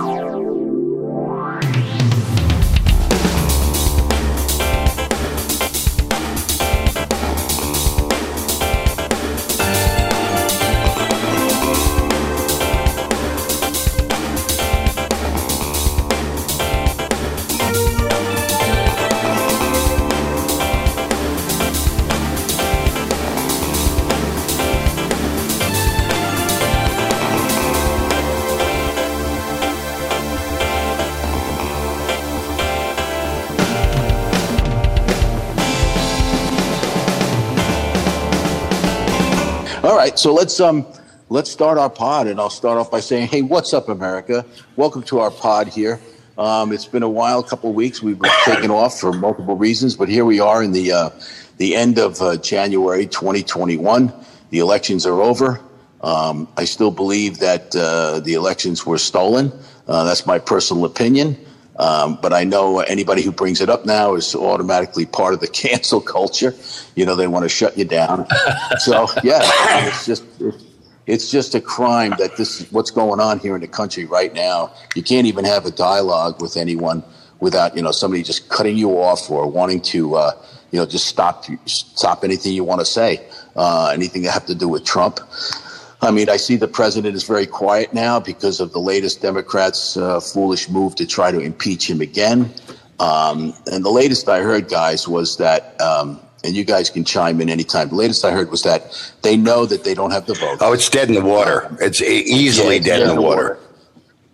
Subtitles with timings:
[0.00, 0.39] right,
[40.20, 40.86] so let's um
[41.30, 44.44] let's start our pod, and I'll start off by saying, hey, what's up, America?
[44.76, 45.98] Welcome to our pod here.
[46.36, 48.02] Um, it's been a while, a couple of weeks.
[48.02, 51.10] We've been taken off for multiple reasons, but here we are in the uh,
[51.56, 54.12] the end of uh, January 2021.
[54.50, 55.58] The elections are over.
[56.02, 59.50] Um, I still believe that uh, the elections were stolen.
[59.88, 61.38] Uh, that's my personal opinion.
[61.80, 65.48] Um, but I know anybody who brings it up now is automatically part of the
[65.62, 66.54] cancel culture.
[66.94, 68.26] You know, they want to shut you down.
[68.78, 69.40] so yeah,
[69.88, 70.22] it's just
[71.06, 74.32] it's just a crime that this is what's going on here in the country right
[74.34, 74.72] now.
[74.94, 77.02] You can't even have a dialogue with anyone
[77.40, 80.32] without you know somebody just cutting you off or wanting to uh,
[80.72, 83.24] you know just stop stop anything you want to say,
[83.56, 85.18] uh, anything that have to do with Trump.
[86.02, 89.96] I mean, I see the president is very quiet now because of the latest Democrats'
[89.96, 92.52] uh, foolish move to try to impeach him again.
[93.00, 97.40] Um, and the latest I heard, guys, was that, um, and you guys can chime
[97.40, 97.90] in anytime.
[97.90, 100.58] The latest I heard was that they know that they don't have the vote.
[100.60, 101.76] Oh, it's dead in the water.
[101.80, 103.42] It's easily yeah, it's dead, dead, in the water.
[103.42, 103.58] water.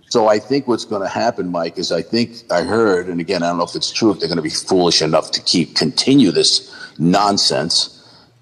[0.09, 3.43] So I think what's going to happen, Mike, is I think I heard, and again,
[3.43, 5.75] I don't know if it's true, if they're going to be foolish enough to keep
[5.75, 7.96] continue this nonsense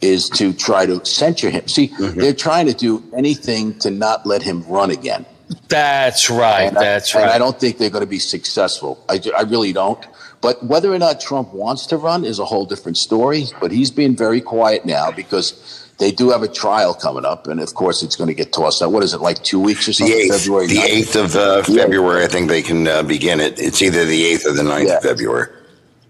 [0.04, 1.66] is to try to censure him.
[1.66, 2.20] See, mm-hmm.
[2.20, 5.24] they're trying to do anything to not let him run again.
[5.68, 6.68] That's right.
[6.68, 7.30] And that's I, right.
[7.30, 9.02] I don't think they're going to be successful.
[9.08, 10.04] I, I really don't.
[10.40, 13.44] But whether or not Trump wants to run is a whole different story.
[13.60, 17.60] But he's being very quiet now because they do have a trial coming up, and
[17.60, 18.90] of course, it's going to get tossed out.
[18.90, 20.16] What is it like two weeks or something?
[20.16, 22.26] The 8th, February the 8th of uh, February, yeah.
[22.26, 23.58] I think they can uh, begin it.
[23.58, 24.96] It's either the 8th or the 9th yeah.
[24.96, 25.48] of February.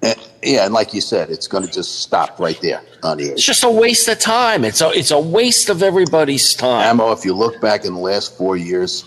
[0.03, 3.25] And, yeah, and like you said, it's going to just stop right there on the
[3.25, 4.65] It's just a waste of time.
[4.65, 6.83] It's a it's a waste of everybody's time.
[6.87, 9.05] Ammo, if you look back in the last four years,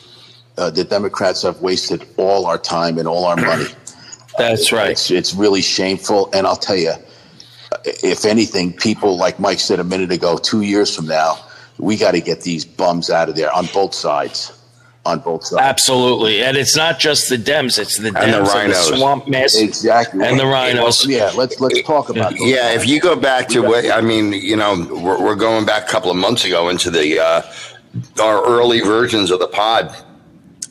[0.57, 3.65] uh, the Democrats have wasted all our time and all our money.
[4.37, 4.91] That's right.
[4.91, 6.29] It's, it's really shameful.
[6.33, 6.93] And I'll tell you,
[7.85, 11.37] if anything, people like Mike said a minute ago, two years from now,
[11.79, 14.56] we got to get these bums out of there on both sides
[15.07, 15.62] on both sides.
[15.62, 18.90] Absolutely, and it's not just the Dems; it's the Dems and the, rhinos.
[18.90, 21.06] the swamp mess, exactly, and the rhinos.
[21.07, 22.31] Yeah, let's let's talk about.
[22.31, 25.66] Those yeah, if you go back to what I mean, you know, we're, we're going
[25.66, 27.41] back a couple of months ago into the uh,
[28.22, 29.96] our early versions of the pod.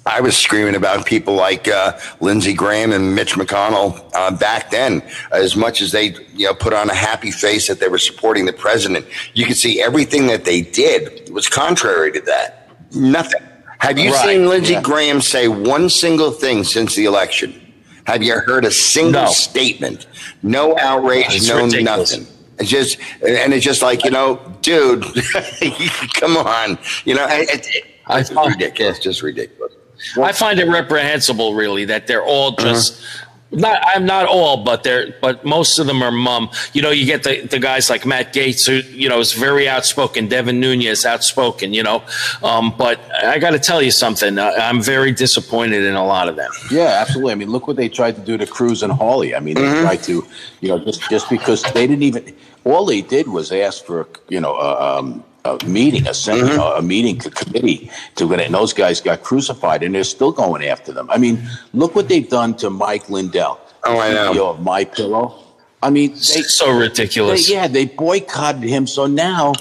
[0.07, 5.03] I was screaming about people like uh, Lindsey Graham and Mitch McConnell uh, back then.
[5.33, 8.47] As much as they, you know, put on a happy face that they were supporting
[8.47, 9.05] the president,
[9.35, 12.71] you could see everything that they did was contrary to that.
[12.95, 13.43] Nothing.
[13.79, 14.25] Have you right.
[14.25, 14.83] seen Lindsey yeah.
[14.83, 17.63] Graham say one single thing since the election?
[18.07, 19.31] Have you heard a single no.
[19.31, 20.07] statement?
[20.43, 22.17] No outrage, no ridiculous.
[22.17, 22.27] nothing.
[22.59, 25.05] It's just, and it's just like, you know, dude,
[26.15, 26.79] come on.
[27.05, 28.97] You know, it, it, it's ridiculous.
[28.97, 29.75] It's just ridiculous.
[30.21, 32.63] I find it reprehensible, really, that they're all uh-huh.
[32.63, 36.51] just uh-huh not I'm not all, but they're but most of them are mum.
[36.73, 39.69] You know, you get the, the guys like Matt Gaetz, who you know is very
[39.69, 40.29] outspoken.
[40.29, 41.73] Devin Nunes outspoken.
[41.73, 42.03] You know,
[42.43, 44.39] um, but I got to tell you something.
[44.39, 46.51] Uh, I'm very disappointed in a lot of them.
[46.71, 47.33] Yeah, absolutely.
[47.33, 49.35] I mean, look what they tried to do to Cruz and Hawley.
[49.35, 49.83] I mean, they mm-hmm.
[49.83, 50.27] tried to,
[50.61, 52.35] you know, just just because they didn't even
[52.65, 56.79] all they did was ask for you know uh, um, a meeting, a, mm-hmm.
[56.79, 58.47] a meeting a committee to get it.
[58.47, 61.09] And those guys got crucified, and they're still going after them.
[61.11, 61.41] I mean,
[61.73, 64.51] look what they've done to Mike Lindell, oh, I know.
[64.51, 65.43] Of My Pillow.
[65.83, 67.47] I mean, they, so ridiculous.
[67.47, 68.87] They, yeah, they boycotted him.
[68.87, 69.53] So now,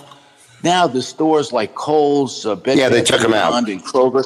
[0.63, 4.23] now the stores like Kohl's, uh, Bed yeah, they took him out, and Kroger.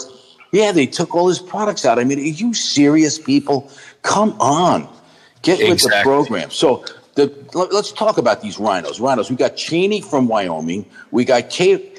[0.51, 1.99] Yeah, they took all his products out.
[1.99, 3.69] I mean, are you serious, people?
[4.01, 4.87] Come on,
[5.41, 5.71] get exactly.
[5.71, 6.51] with the program.
[6.51, 6.85] So
[7.27, 8.99] the, let's talk about these rhinos.
[8.99, 9.29] Rhinos.
[9.29, 10.85] We got Cheney from Wyoming.
[11.11, 11.97] We got Kate,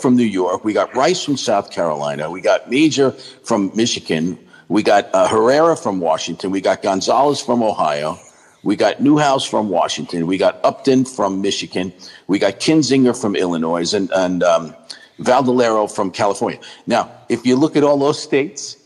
[0.00, 0.64] from New York.
[0.64, 2.30] We got Rice from South Carolina.
[2.30, 4.38] We got Major from Michigan.
[4.68, 6.50] We got uh, Herrera from Washington.
[6.50, 8.18] We got Gonzalez from Ohio.
[8.62, 10.26] We got Newhouse from Washington.
[10.26, 11.92] We got Upton from Michigan.
[12.26, 14.74] We got Kinzinger from Illinois and, and um,
[15.20, 16.60] Valdolero from California.
[16.86, 18.76] Now, if you look at all those states,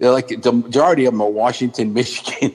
[0.00, 2.54] like the majority of them are Washington, Michigan,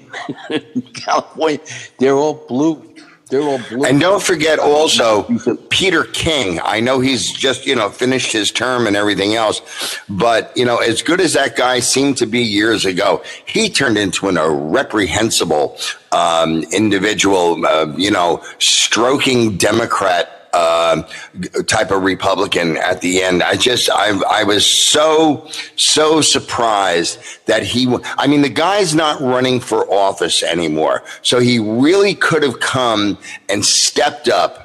[0.94, 1.60] California.
[2.00, 2.82] They're all blue.
[3.30, 3.86] They're all blue.
[3.86, 5.24] and don't forget also
[5.70, 6.60] Peter King.
[6.64, 9.62] I know he's just you know finished his term and everything else,
[10.08, 13.98] but you know as good as that guy seemed to be years ago, he turned
[13.98, 15.78] into an, a reprehensible
[16.12, 17.66] um, individual.
[17.66, 21.04] Uh, you know, stroking Democrat uh,
[21.68, 23.44] type of Republican at the end.
[23.44, 29.20] I just, I, I was so, so surprised that he, I mean, the guy's not
[29.20, 31.04] running for office anymore.
[31.22, 33.18] So he really could have come
[33.50, 34.63] and stepped up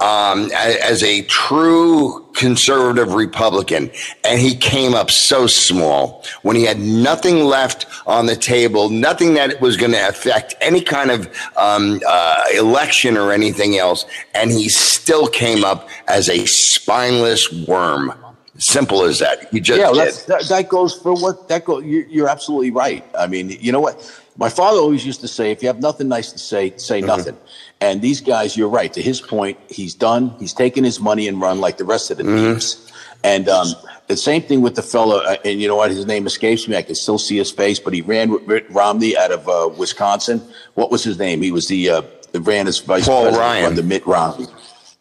[0.00, 3.90] um, as a true conservative Republican,
[4.24, 9.34] and he came up so small when he had nothing left on the table, nothing
[9.34, 11.26] that was going to affect any kind of
[11.56, 14.04] um, uh, election or anything else,
[14.34, 18.12] and he still came up as a spineless worm.
[18.58, 19.52] Simple as that.
[19.52, 21.84] You just yeah, that, that, goes for what that goes.
[21.84, 23.04] You're, you're absolutely right.
[23.18, 24.10] I mean, you know what?
[24.38, 27.06] My father always used to say, "If you have nothing nice to say, say mm-hmm.
[27.06, 27.36] nothing."
[27.80, 28.92] And these guys, you're right.
[28.94, 30.34] To his point, he's done.
[30.38, 32.52] He's taken his money and run like the rest of the mm-hmm.
[32.52, 32.92] teams.
[33.22, 33.68] And um,
[34.06, 35.18] the same thing with the fellow.
[35.18, 35.90] Uh, and you know what?
[35.90, 36.76] His name escapes me.
[36.76, 37.78] I can still see his face.
[37.78, 40.40] But he ran with Mitt Romney out of uh, Wisconsin.
[40.74, 41.42] What was his name?
[41.42, 42.02] He was the uh,
[42.34, 43.64] ran as vice Paul president Ryan.
[43.66, 44.46] under Mitt Romney.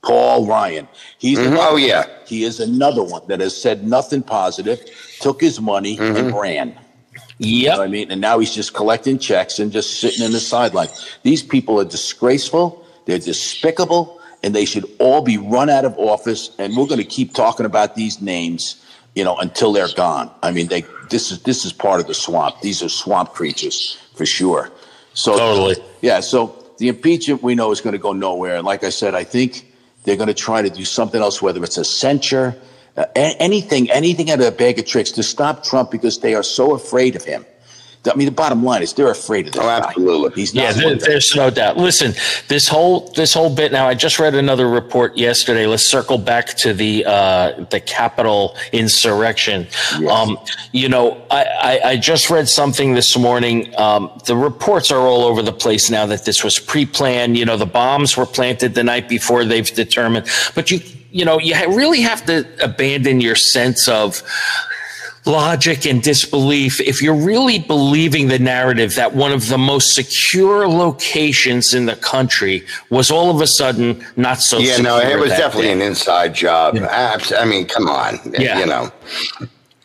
[0.01, 0.87] Paul Ryan.
[1.17, 1.55] He's mm-hmm.
[1.57, 2.01] oh yeah.
[2.01, 2.09] One.
[2.27, 4.81] He is another one that has said nothing positive.
[5.19, 6.17] Took his money mm-hmm.
[6.17, 6.77] and ran.
[7.39, 7.73] Yep.
[7.73, 10.39] You know I mean, and now he's just collecting checks and just sitting in the
[10.39, 10.87] sideline.
[11.23, 12.85] These people are disgraceful.
[13.05, 16.51] They're despicable and they should all be run out of office.
[16.59, 18.81] And we're going to keep talking about these names,
[19.15, 20.31] you know, until they're gone.
[20.43, 22.61] I mean, they this is this is part of the swamp.
[22.61, 24.71] These are swamp creatures for sure.
[25.13, 26.19] So totally, yeah.
[26.19, 28.55] So the impeachment we know is going to go nowhere.
[28.55, 29.73] And like I said, I think
[30.03, 32.55] they're going to try to do something else, whether it's a censure,
[32.97, 36.43] uh, anything, anything out of a bag of tricks to stop Trump because they are
[36.43, 37.45] so afraid of him.
[38.11, 39.63] I mean, the bottom line is they're afraid of this.
[39.63, 40.29] Oh, absolutely.
[40.29, 40.35] Guy.
[40.35, 41.77] He's yeah, there, there's no doubt.
[41.77, 42.13] Listen,
[42.47, 43.71] this whole this whole bit.
[43.71, 45.65] Now, I just read another report yesterday.
[45.65, 49.67] Let's circle back to the uh, the Capitol insurrection.
[49.99, 50.11] Yes.
[50.11, 50.37] Um,
[50.71, 53.73] you know, I, I, I, just read something this morning.
[53.79, 57.37] Um, the reports are all over the place now that this was pre-planned.
[57.37, 59.45] You know, the bombs were planted the night before.
[59.45, 60.79] They've determined, but you
[61.15, 64.21] you know, you really have to abandon your sense of
[65.25, 70.67] logic and disbelief if you're really believing the narrative that one of the most secure
[70.67, 75.31] locations in the country was all of a sudden not so yeah no it was
[75.31, 75.71] definitely day.
[75.71, 77.17] an inside job yeah.
[77.39, 78.59] i mean come on yeah.
[78.59, 78.91] you know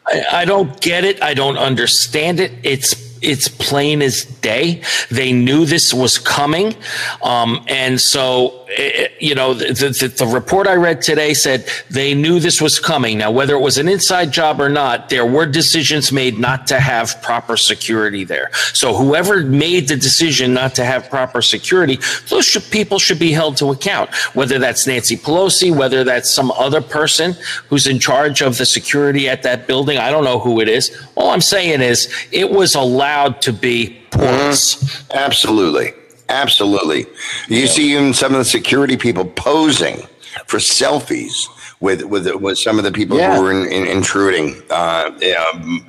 [0.06, 4.82] I, I don't get it i don't understand it it's it's plain as day.
[5.10, 6.74] They knew this was coming.
[7.22, 11.34] Um, and so, it, eh, eh, you know, the, the, the, report I read today
[11.34, 13.18] said they knew this was coming.
[13.18, 16.80] Now, whether it was an inside job or not, there were decisions made not to
[16.80, 18.50] have proper security there.
[18.72, 23.32] So whoever made the decision not to have proper security, those should, people should be
[23.32, 27.34] held to account, whether that's Nancy Pelosi, whether that's some other person
[27.68, 29.98] who's in charge of the security at that building.
[29.98, 30.96] I don't know who it is.
[31.16, 34.76] All I'm saying is it was allowed to be porous.
[34.76, 35.18] Mm-hmm.
[35.18, 35.92] Absolutely.
[36.30, 37.00] Absolutely.
[37.48, 37.66] You yeah.
[37.66, 40.06] see even some of the security people posing
[40.46, 41.48] for selfies
[41.80, 43.34] with with with some of the people yeah.
[43.34, 44.62] who were in, in, intruding.
[44.70, 45.44] Uh, yeah,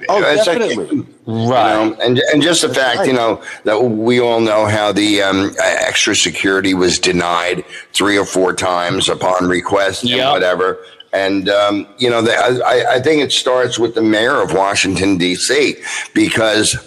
[0.10, 0.76] oh, definitely.
[0.76, 1.84] Like, right.
[1.84, 3.08] You know, and and just the That's fact, right.
[3.08, 8.26] you know, that we all know how the um, extra security was denied three or
[8.26, 10.20] four times upon request yep.
[10.20, 10.80] and whatever.
[11.14, 15.18] And, um, you know, the, I, I think it starts with the mayor of Washington,
[15.18, 15.76] D.C.,
[16.14, 16.78] because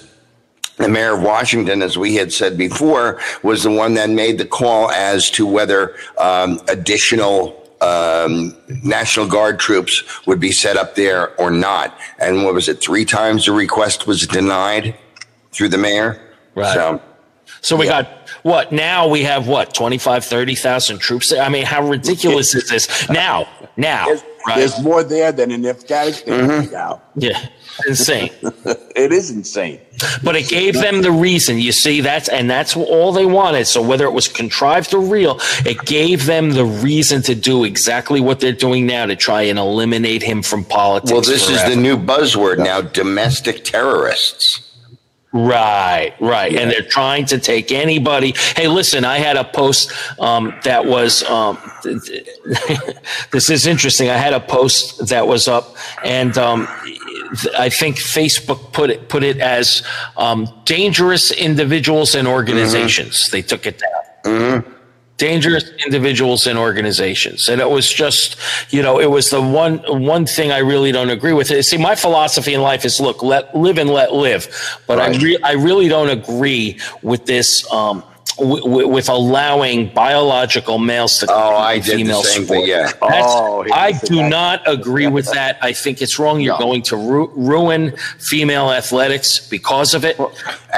[0.77, 4.47] the mayor of Washington, as we had said before, was the one that made the
[4.47, 11.39] call as to whether um, additional um, National Guard troops would be set up there
[11.41, 11.99] or not.
[12.19, 12.81] And what was it?
[12.81, 14.97] Three times the request was denied
[15.53, 16.21] through the mayor.
[16.55, 16.75] Right.
[16.75, 17.03] So,
[17.61, 18.03] so we yeah.
[18.03, 18.73] got what?
[18.73, 19.75] Now we have what?
[19.75, 21.33] 25, 30,000 troops?
[21.33, 23.09] I mean, how ridiculous is this?
[23.09, 24.07] Now, now.
[24.07, 24.59] There's, right?
[24.59, 26.73] there's more there than in Afghanistan mm-hmm.
[26.73, 27.03] now.
[27.17, 27.49] Yeah
[27.87, 28.31] insane.
[28.97, 29.81] it is insane.
[30.23, 31.59] But it gave them the reason.
[31.59, 33.67] You see, that's and that's all they wanted.
[33.67, 38.21] So whether it was contrived or real, it gave them the reason to do exactly
[38.21, 41.13] what they're doing now to try and eliminate him from politics.
[41.13, 41.71] Well, this forever.
[41.71, 44.75] is the new buzzword now: domestic terrorists.
[45.35, 46.53] Right, right.
[46.53, 46.61] Yeah.
[46.61, 48.35] And they're trying to take anybody.
[48.55, 49.91] Hey, listen, I had a post
[50.21, 51.59] um, that was, um,
[53.33, 54.11] this is interesting.
[54.11, 56.69] I had a post that was up, and um,
[57.59, 59.83] I think Facebook put it, put it as
[60.17, 63.25] um, dangerous individuals and organizations.
[63.25, 63.37] Mm-hmm.
[63.37, 64.03] They took it down.
[64.25, 64.71] Mm-hmm
[65.17, 68.37] dangerous individuals and organizations and it was just
[68.73, 71.77] you know it was the one one thing i really don't agree with it see
[71.77, 74.49] my philosophy in life is look let live and let live
[74.89, 75.15] but right.
[75.15, 78.03] i re- i really don't agree with this um
[78.39, 82.59] w- with allowing biological males to Oh, I did the female same sport.
[82.61, 82.87] thing, yeah.
[83.01, 84.29] That's- Oh, I do that.
[84.29, 85.59] not agree with that.
[85.63, 86.41] I think it's wrong.
[86.41, 86.65] You're No.
[86.67, 90.19] going to ru- ruin female athletics because of it.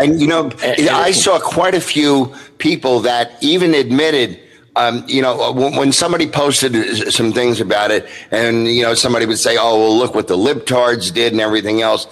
[0.00, 4.40] And you know, And- I saw quite a few people that even admitted.
[4.78, 9.24] Um, you know, when, when somebody posted some things about it, and you know, somebody
[9.24, 12.06] would say, "Oh, well, look what the libtards did and everything else,"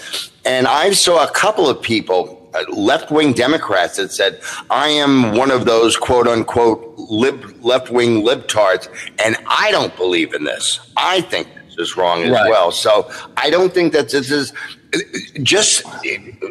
[0.46, 5.50] and I saw a couple of people, uh, left-wing Democrats, that said, "I am one
[5.50, 8.88] of those quote unquote lib, left-wing libtards,
[9.24, 10.80] and I don't believe in this.
[10.96, 12.48] I think this is wrong as Right.
[12.50, 14.52] well." So I don't think that this is
[15.42, 15.82] just,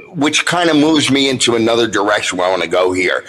[0.09, 3.23] which kind of moves me into another direction where I want to go here.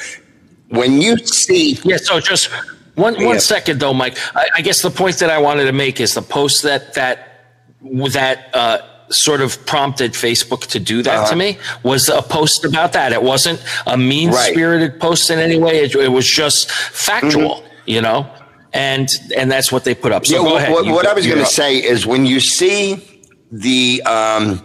[0.68, 1.98] When you see, Yeah.
[1.98, 2.48] So just
[2.96, 3.26] one Yeah.
[3.26, 4.16] one second though, Mike.
[4.34, 7.30] I, I guess the point that I wanted to make is the post that that
[8.10, 8.78] that uh,
[9.14, 11.30] sort of prompted Facebook to do that Uh-huh.
[11.30, 13.12] to me was a post about that.
[13.12, 15.80] It wasn't a mean spirited post in any way.
[15.84, 18.26] It, it was just factual, you know.
[18.72, 20.26] And and that's what they put up.
[20.26, 20.72] So Yeah, ahead.
[20.72, 24.62] what, what go- I was going to say is when you see the um,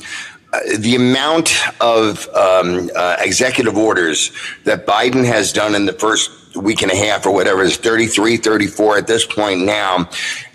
[0.51, 4.31] uh, the amount of um, uh, executive orders
[4.63, 8.37] that Biden has done in the first week and a half or whatever is 33,
[8.37, 10.09] 34 at this point now,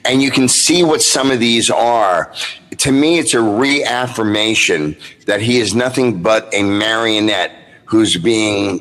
[0.04, 2.34] and you can see what some of these are.
[2.78, 7.52] To me, it's a reaffirmation that he is nothing but a marionette
[7.84, 8.80] who's being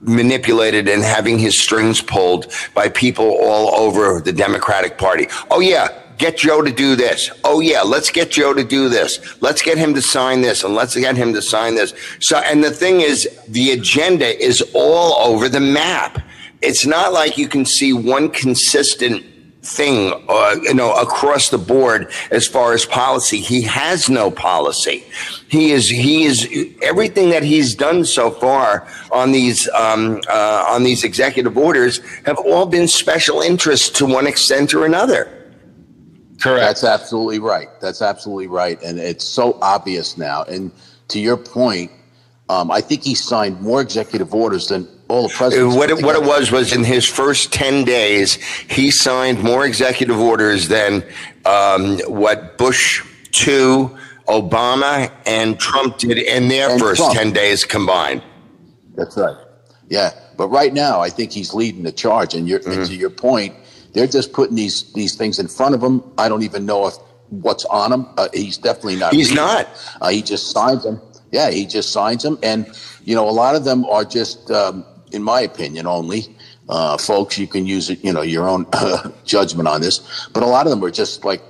[0.00, 5.26] manipulated and having his strings pulled by people all over the Democratic Party.
[5.50, 7.30] Oh, yeah, get Joe to do this.
[7.42, 9.40] Oh, yeah, let's get Joe to do this.
[9.40, 11.94] Let's get him to sign this and let's get him to sign this.
[12.20, 16.22] So, and the thing is, the agenda is all over the map.
[16.62, 19.24] It's not like you can see one consistent
[19.64, 23.40] thing, uh, you know, across the board as far as policy.
[23.40, 25.04] He has no policy.
[25.48, 26.48] He is he is
[26.82, 32.38] everything that he's done so far on these um, uh, on these executive orders have
[32.38, 35.28] all been special interests to one extent or another.
[36.40, 36.60] correct.
[36.60, 37.68] That's absolutely right.
[37.80, 40.42] That's absolutely right, and it's so obvious now.
[40.44, 40.70] And
[41.08, 41.90] to your point,
[42.48, 45.76] um, I think he signed more executive orders than all the Uh, presidents.
[45.76, 48.34] What it, what it was was in his first 10 days,
[48.68, 51.04] he signed more executive orders than
[51.44, 53.90] um, what Bush 2,
[54.28, 57.14] Obama, and Trump did in their And first Trump.
[57.14, 58.22] 10 days combined.
[58.96, 59.36] That's right.
[59.88, 62.34] Yeah, but right now, I think he's leading the charge.
[62.34, 63.54] And, you're, and to your point,
[63.92, 66.02] they're just putting these these things in front of him.
[66.18, 66.94] I don't even know if
[67.28, 68.06] what's on him.
[68.16, 69.12] Uh, he's definitely not.
[69.12, 69.68] He's reading not.
[70.00, 71.00] Uh, he just signs them.
[71.30, 72.66] Yeah, he just signs them, and
[73.04, 74.84] you know, a lot of them are just, um,
[75.14, 76.36] in my opinion, only.
[76.68, 80.42] Uh, folks, you can use it, you know, your own uh, judgment on this, but
[80.42, 81.42] a lot of them are just like,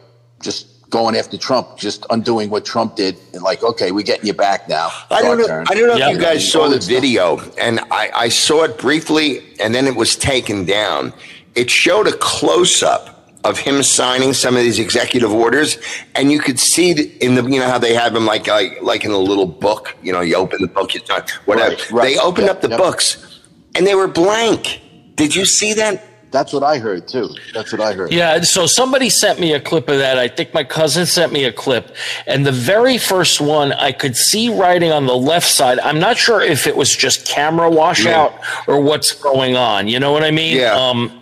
[0.42, 4.34] just going after Trump, just undoing what Trump did, and like, okay, we're getting you
[4.34, 4.90] back now.
[5.10, 5.46] I don't know.
[5.46, 5.66] turn.
[5.68, 6.08] I don't know Yeah.
[6.10, 9.96] if you guys saw the video, and I, I saw it briefly, and then it
[9.96, 11.12] was taken down.
[11.54, 13.10] It showed a close up
[13.44, 15.78] of him signing some of these executive orders,
[16.14, 16.90] and you could see
[17.20, 19.94] in the you know how they have him like like, like in a little book.
[20.02, 21.74] You know, you open the book, you sign whatever.
[21.74, 22.04] Right, right.
[22.14, 22.78] They opened Yep, up the yep.
[22.78, 23.33] books,
[23.74, 24.80] and they were blank.
[25.16, 26.04] Did you see that?
[26.34, 27.28] That's what I heard too.
[27.52, 28.12] That's what I heard.
[28.12, 30.18] Yeah, so somebody sent me a clip of that.
[30.18, 31.94] I think my cousin sent me a clip.
[32.26, 35.78] And the very first one, I could see writing on the left side.
[35.78, 38.34] I'm not sure if it was just camera washout
[38.66, 39.86] or what's going on.
[39.86, 40.56] You know what I mean?
[40.56, 40.74] Yeah.
[40.74, 41.20] Um,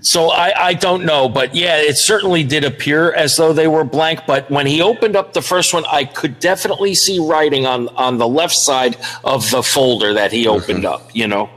[0.00, 3.84] so I, I don't know, but yeah, it certainly did appear as though they were
[3.84, 4.22] blank.
[4.26, 8.18] But when he opened up the first one, I could definitely see writing on on
[8.18, 11.14] the left side of the folder that he opened up.
[11.14, 11.50] You know.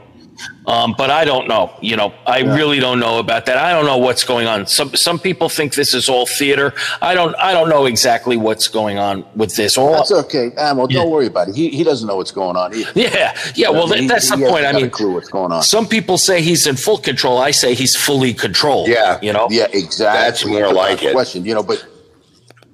[0.66, 1.72] Um, but I don't know.
[1.80, 3.56] You know, I really don't know about that.
[3.56, 4.66] I don't know what's going on.
[4.66, 6.74] Some some people think this is all theater.
[7.00, 7.34] I don't.
[7.36, 9.78] I don't know exactly what's going on with this.
[9.78, 10.50] All That's okay.
[10.56, 11.00] Amo, Yeah.
[11.02, 11.54] don't worry about it.
[11.54, 12.90] He, he doesn't know what's going on either.
[12.94, 13.68] yeah, yeah.
[13.70, 14.64] Well, He- that's he the point.
[14.64, 15.62] hasn't I got a mean, clue what's going on.
[15.62, 17.38] some people say he's in full control.
[17.38, 18.88] I say he's fully controlled.
[18.88, 19.18] Yeah.
[19.22, 19.46] you know.
[19.50, 20.20] Yeah, exactly.
[20.24, 21.12] That's more like it.
[21.12, 21.84] Question, you know, but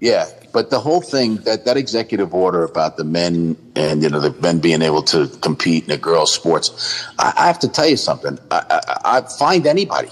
[0.01, 4.21] yeah, but the whole thing that that executive order about the men and you know
[4.21, 7.89] the men being able to compete in the girls' sports, I, I have to tell
[7.89, 8.39] you something.
[8.51, 10.11] I, I, I find anybody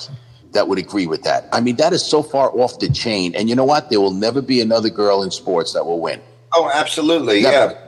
[0.53, 1.47] that would agree with that.
[1.53, 3.91] I mean, that is so far off the chain, and you know what?
[3.91, 6.21] There will never be another girl in sports that will win.
[6.53, 7.43] Oh, absolutely.
[7.43, 7.73] Never.
[7.73, 7.79] Yeah.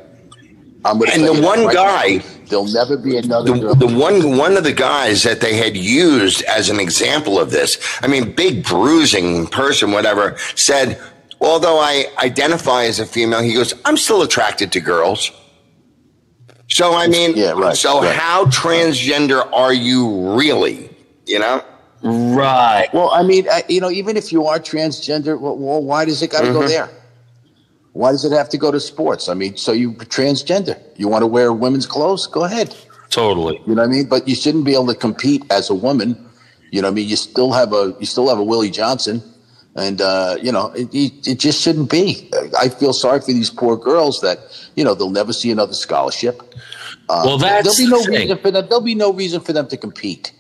[0.85, 2.23] I'm gonna And the one right guy- now.
[2.47, 6.43] there'll never be another the, the one one of the guys that they had used
[6.45, 10.99] as an example of this i mean big bruising person whatever said
[11.41, 15.31] although i identify as a female he goes i'm still attracted to girls
[16.69, 18.15] so i mean Yeah, right, so right.
[18.15, 20.91] how transgender are you really
[21.27, 21.63] you know
[22.03, 22.89] Right.
[22.95, 26.23] Well, I mean, I, you know, even if you are transgender, well, well why does
[26.23, 26.61] it got to Mm-hmm.
[26.61, 26.89] go there?
[27.93, 29.29] Why does it have to go to sports?
[29.29, 32.27] I mean, so you transgender, you want to wear women's clothes?
[32.27, 32.75] Go ahead.
[33.11, 33.61] Totally.
[33.67, 34.07] You know what I mean?
[34.09, 36.17] But you shouldn't be able to compete as a woman.
[36.71, 37.09] You know what I mean?
[37.11, 39.23] You still have a you still have a Willie Johnson,
[39.77, 40.89] and uh, you know it,
[41.27, 42.31] it just shouldn't be.
[42.59, 44.39] I feel sorry for these poor girls that
[44.75, 46.43] you know they'll never see another scholarship.
[47.09, 48.67] Uh, well, that's there'll be no the reason for them.
[48.69, 50.33] There'll be no reason for them to compete.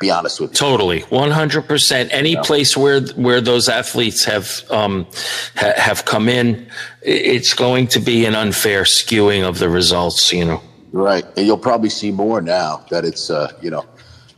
[0.00, 0.56] Be honest with you.
[0.56, 2.10] Totally, one hundred percent.
[2.12, 2.42] Any yeah.
[2.42, 5.06] place where where those athletes have um,
[5.56, 6.68] ha- have come in,
[7.02, 10.32] it's going to be an unfair skewing of the results.
[10.32, 10.62] You know.
[10.92, 13.86] Right, and you'll probably see more now that it's uh, you know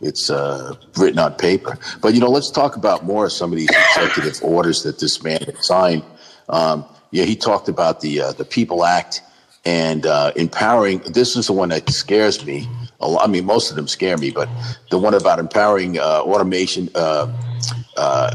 [0.02, 1.78] it's uh, written on paper.
[2.00, 5.22] But you know, let's talk about more of some of these executive orders that this
[5.22, 6.04] man signed.
[6.48, 9.22] Um, yeah, he talked about the uh, the People Act
[9.64, 10.98] and uh, empowering.
[11.00, 12.68] This is the one that scares me.
[13.00, 14.48] I mean, most of them scare me, but
[14.90, 17.32] the one about empowering uh, automation uh,
[17.96, 18.30] uh,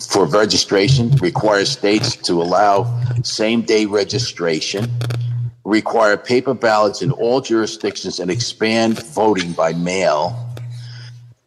[0.00, 4.88] for registration requires states to allow same day registration,
[5.64, 10.51] require paper ballots in all jurisdictions, and expand voting by mail,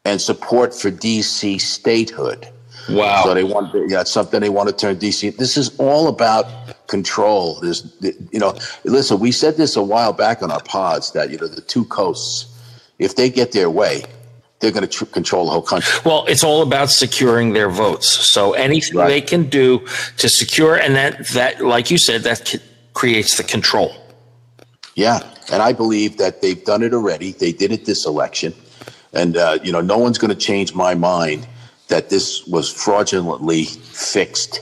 [0.05, 2.47] and support for DC statehood.
[2.89, 3.24] Wow.
[3.24, 5.35] So they want, yeah, it's something they want to turn DC.
[5.38, 6.45] This is all about
[6.88, 7.59] control.
[7.59, 7.91] There's,
[8.31, 11.47] you know, listen, we said this a while back on our pods that, you know,
[11.47, 12.45] the two coasts,
[13.00, 14.03] if they get their way,
[14.59, 15.91] they're going to tr- control the whole country.
[16.05, 18.07] Well, it's all about securing their votes.
[18.07, 19.07] So anything right.
[19.07, 19.85] they can do
[20.17, 22.59] to secure, and that, that, like you said, that c-
[22.93, 23.93] creates the control.
[24.93, 25.19] Yeah.
[25.51, 27.31] And I believe that they've done it already.
[27.33, 28.53] They did it this election.
[29.15, 31.48] And, uh, you know, no one's going to change my mind
[31.88, 34.62] that this was fraudulently fixed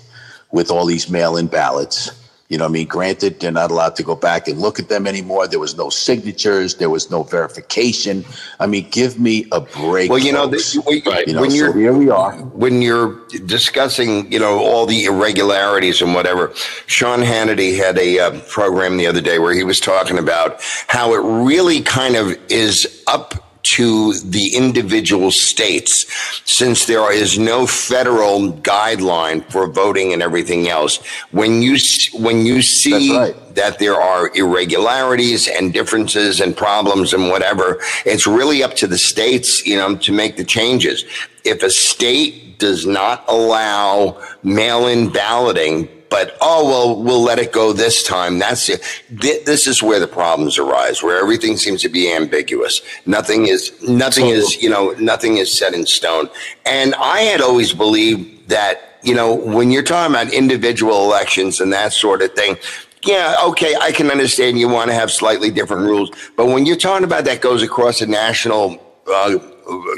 [0.51, 2.11] with all these mail-in ballots.
[2.49, 5.07] You know, I mean, granted, they're not allowed to go back and look at them
[5.07, 5.47] anymore.
[5.47, 6.75] There was no signatures.
[6.75, 8.23] There was no verification.
[8.59, 10.11] I mean, give me a break.
[10.11, 11.25] Well, you know, this, right.
[11.25, 12.33] you know when you're here we are.
[12.35, 16.53] When you're discussing, you know, all the irregularities and whatever,
[16.85, 21.15] Sean Hannity had a uh, program the other day where he was talking about how
[21.15, 23.42] it really kind of is up
[23.73, 26.05] to the individual states
[26.45, 30.97] since there is no federal guideline for voting and everything else
[31.31, 31.75] when you
[32.13, 33.55] when you see right.
[33.55, 38.97] that there are irregularities and differences and problems and whatever it's really up to the
[38.97, 41.03] states you know to make the changes
[41.43, 47.73] if a state does not allow mail-in balloting but oh well we'll let it go
[47.73, 48.37] this time.
[48.37, 48.83] That's it.
[49.09, 52.83] This is where the problems arise where everything seems to be ambiguous.
[53.07, 56.29] Nothing is nothing is you know nothing is set in stone.
[56.67, 61.73] And i had always believed that you know when you're talking about individual elections and
[61.73, 62.57] that sort of thing
[63.05, 66.77] yeah, okay, I can understand you want to have slightly different rules, but when you're
[66.77, 69.39] talking about that goes across a national, uh,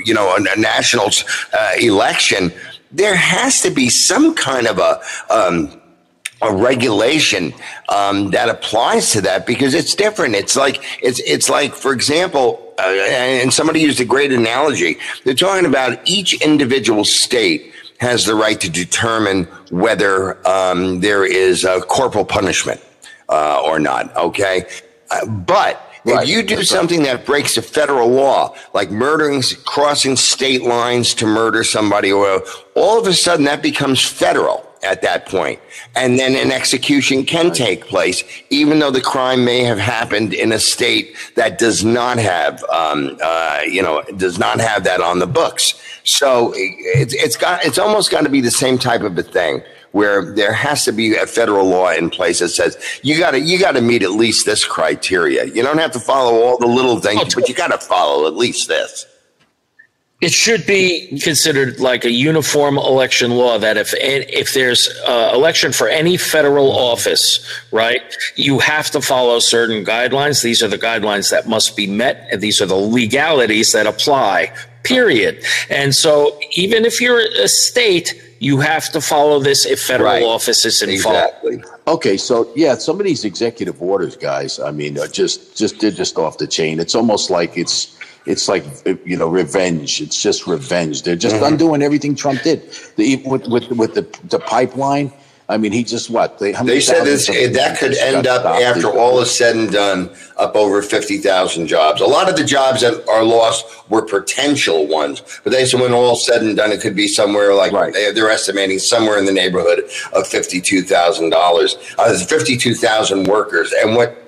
[0.04, 1.10] you know, a, a national
[1.54, 2.52] uh, election,
[2.92, 5.00] there has to be some kind of a
[5.30, 5.80] um,
[6.42, 7.54] a regulation
[7.90, 10.36] um, that applies to that because it's different.
[10.36, 14.98] It's like it's it's like for example, uh, and somebody used a great analogy.
[15.24, 21.64] They're talking about each individual state has the right to determine whether um, there is
[21.64, 22.82] a corporal punishment
[23.30, 24.16] uh, or not.
[24.16, 24.66] Okay,
[25.12, 25.82] uh, but.
[26.08, 26.22] Right.
[26.22, 27.18] If you do That's something right.
[27.18, 32.44] that breaks a federal law, like murdering, crossing state lines to murder somebody, or
[32.76, 35.60] all of a sudden that becomes federal at that point.
[35.96, 40.52] And then an execution can take place, even though the crime may have happened in
[40.52, 45.20] a state that does not have, um, uh, you know, does not have that on
[45.20, 45.74] the books.
[46.04, 49.62] So it's, it's got, it's almost got to be the same type of a thing
[49.92, 53.40] where there has to be a federal law in place that says you got to
[53.40, 55.46] you got to meet at least this criteria.
[55.46, 58.36] You don't have to follow all the little things, but you got to follow at
[58.36, 59.06] least this
[60.22, 65.74] it should be considered like a uniform election law that if if there's uh, election
[65.74, 68.02] for any federal office, right,
[68.36, 70.42] you have to follow certain guidelines.
[70.42, 74.54] These are the guidelines that must be met, and these are the legalities that apply.
[74.84, 75.44] Period.
[75.70, 80.24] And so, even if you're a state, you have to follow this if federal right.
[80.24, 81.34] office is involved.
[81.44, 81.64] Exactly.
[81.88, 84.60] Okay, so yeah, some of these executive orders, guys.
[84.60, 86.80] I mean, just just they're just off the chain.
[86.80, 87.95] It's almost like it's
[88.26, 88.66] it's like
[89.06, 90.02] you know revenge.
[90.02, 91.04] It's just revenge.
[91.04, 91.54] They're just mm-hmm.
[91.54, 92.72] undoing everything Trump did.
[92.96, 95.12] The, with with with the the pipeline.
[95.48, 99.20] I mean, he just what they, they said this, that could end up after all
[99.20, 102.02] is said and done up over fifty thousand jobs.
[102.02, 105.94] A lot of the jobs that are lost were potential ones, but they said when
[105.94, 107.94] all said and done, it could be somewhere like right.
[107.94, 109.84] they're estimating somewhere in the neighborhood
[110.14, 111.78] of fifty two thousand dollars.
[112.00, 114.25] Uh, fifty two thousand workers, and what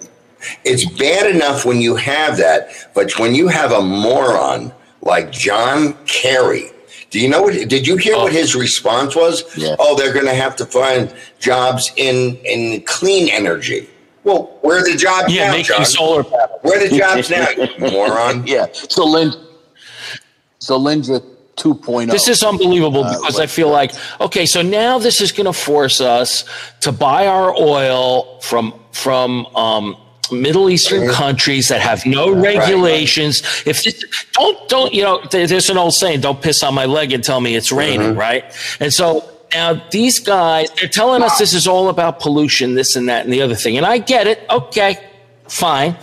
[0.64, 4.72] it's bad enough when you have that, but when you have a moron
[5.02, 6.72] like John Kerry,
[7.10, 7.54] do you know what?
[7.70, 8.24] Did you hear oh.
[8.24, 9.56] what his response was?
[9.58, 9.76] Yeah.
[9.80, 13.88] Oh, they're going to have to find jobs in in clean energy.
[14.24, 15.86] Well, where are the jobs Yeah, now, making John?
[15.86, 16.60] solar panels.
[16.62, 17.48] Where are the jobs now,
[17.80, 18.46] moron?
[18.46, 18.66] Yeah.
[18.74, 19.32] So Lynn,
[20.60, 21.24] so Lindra
[21.56, 22.12] 2.0.
[22.12, 25.54] This is unbelievable Uh, because I feel like okay, so now this is going to
[25.54, 26.44] force us
[26.82, 29.96] to buy our oil from from um,
[30.32, 33.42] Middle Eastern countries that have no regulations.
[33.66, 37.14] If this, don't don't you know, there's an old saying, "Don't piss on my leg
[37.14, 38.44] and tell me it's raining," right?
[38.80, 43.10] And so now these guys they're telling us this is all about pollution, this and
[43.10, 44.46] that and the other thing, and I get it.
[44.50, 44.98] Okay,
[45.48, 45.98] fine,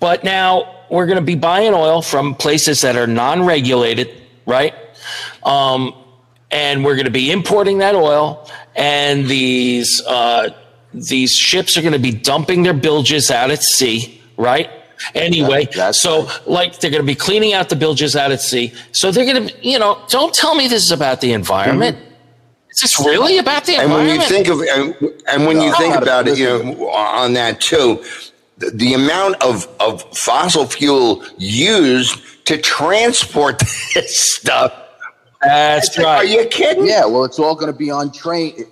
[0.00, 4.08] but now we're going to be buying oil from places that are non-regulated,
[4.46, 4.74] right?
[5.42, 5.94] Um,
[6.50, 10.50] and we're going to be importing that oil, and these uh,
[10.94, 14.70] these ships are going to be dumping their bilges out at sea, right?
[15.14, 18.40] Anyway, That- that's so like they're going to be cleaning out the bilges out at
[18.40, 18.72] sea.
[18.92, 21.96] So they're going to, you know, don't tell me this is about the environment.
[21.96, 22.06] Mm-hmm.
[22.70, 24.94] Is this really about the And when you think of and,
[25.28, 28.02] and when you No, think about it, you know, on that too,
[28.58, 33.58] the, the amount of of fossil fuel used to transport
[33.94, 34.72] this stuff.
[35.42, 36.16] That's right.
[36.18, 36.86] Are you kidding?
[36.86, 38.64] Yeah, well, it's all going to be on train.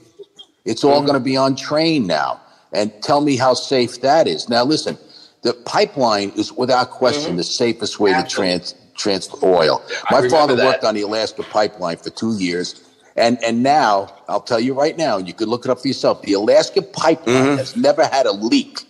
[0.65, 1.07] It's all Mm-hmm.
[1.07, 2.41] going to be on train now.
[2.73, 4.49] And tell me how safe that is.
[4.49, 4.99] Now, listen,
[5.43, 9.83] the pipeline is without question the safest way to trans transfer oil.
[10.11, 10.65] My father that.
[10.65, 12.81] worked on the Alaska pipeline for two years.
[13.17, 15.87] And, and now, I'll tell you right now, and you could look it up for
[15.89, 16.23] yourself.
[16.23, 17.57] The Alaska pipeline Mm-hmm.
[17.59, 18.81] has never had a leak.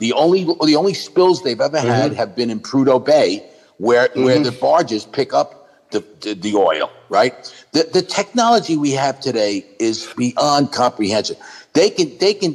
[0.00, 2.16] The only the only spills they've ever had Mm-hmm.
[2.16, 3.44] have been in Prudhoe Bay,
[3.78, 7.32] where where the barges pick up the, the, the oil, right?
[7.72, 11.36] The, the technology we have today is beyond comprehension.
[11.72, 12.52] They can, they can,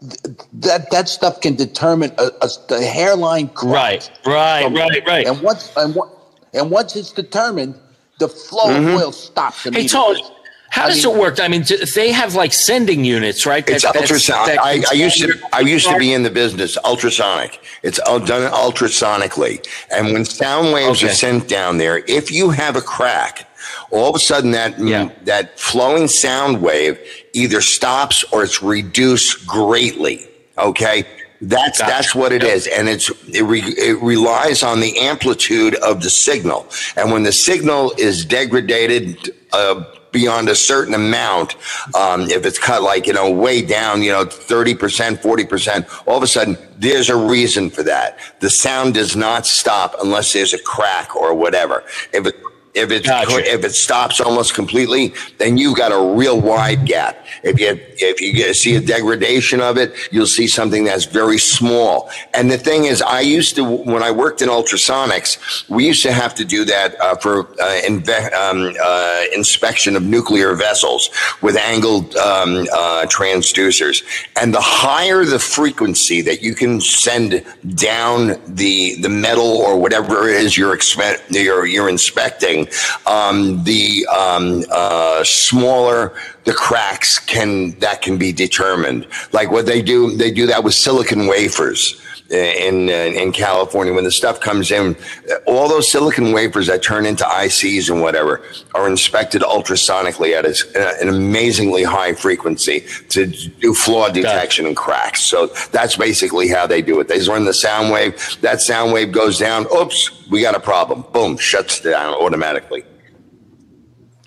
[0.00, 3.72] th- that, that stuff can determine a, a, the hairline crop.
[3.74, 5.26] Right, right, from- right, right.
[5.26, 6.10] And once, and, on-
[6.54, 7.74] and once it's determined,
[8.18, 8.88] the flow mm-hmm.
[8.88, 9.86] of oil stops Hey.
[9.86, 10.22] Tony,
[10.70, 11.38] how I does mean- it work?
[11.40, 11.64] I mean,
[11.94, 13.68] they have like sending units, right?
[13.68, 14.46] It's that- that's- ultrasound.
[14.46, 15.34] that I, I used to.
[15.52, 16.76] I used to be in the business.
[16.84, 17.60] Ultrasonic.
[17.82, 19.66] It's all done ultrasonically.
[19.90, 21.12] And when sound waves Okay.
[21.12, 23.46] are sent down there, if you have a crack,
[23.90, 25.08] all of a sudden that Yeah.
[25.24, 26.98] that flowing sound wave
[27.32, 30.26] either stops or it's reduced greatly.
[30.58, 31.04] Okay.
[31.42, 31.90] That's Gotcha.
[31.90, 32.56] that's what it Yep.
[32.56, 36.66] is, and it's it, re, it relies on the amplitude of the signal.
[36.96, 41.56] And when the signal is degraded uh, beyond a certain amount,
[41.94, 45.84] um, if it's cut like you know way down, you know thirty percent, forty percent,
[46.06, 48.18] all of a sudden there's a reason for that.
[48.40, 51.84] The sound does not stop unless there's a crack or whatever.
[52.14, 52.34] If it
[52.76, 53.38] if it's Gotcha.
[53.52, 57.25] if it stops almost completely, then you've got a real wide gap.
[57.42, 62.10] If you if you see a degradation of it, you'll see something that's very small.
[62.34, 66.12] And the thing is, I used to when I worked in ultrasonics, we used to
[66.12, 71.10] have to do that uh, for uh, inve- um, uh, inspection of nuclear vessels
[71.42, 74.02] with angled um, uh, transducers.
[74.40, 77.44] And the higher the frequency that you can send
[77.74, 82.68] down the the metal or whatever it is you're expe- you're, you're inspecting,
[83.06, 86.14] um, the um, uh, smaller
[86.46, 89.06] the cracks can that can be determined.
[89.32, 93.92] Like what they do, they do that with silicon wafers eh, in uh, in California
[93.92, 94.94] when the stuff comes in.
[95.28, 98.44] Eh, all those silicon wafers that turn into ICs and whatever
[98.76, 105.22] are inspected ultrasonically at a, an amazingly high frequency to do flaw detection and cracks.
[105.22, 107.08] So that's basically how they do it.
[107.08, 108.40] They run the sound wave.
[108.40, 109.66] That sound wave goes down.
[109.76, 111.04] Oops, we got a problem.
[111.12, 112.84] Boom, shuts down automatically.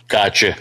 [0.09, 0.57] Gotcha.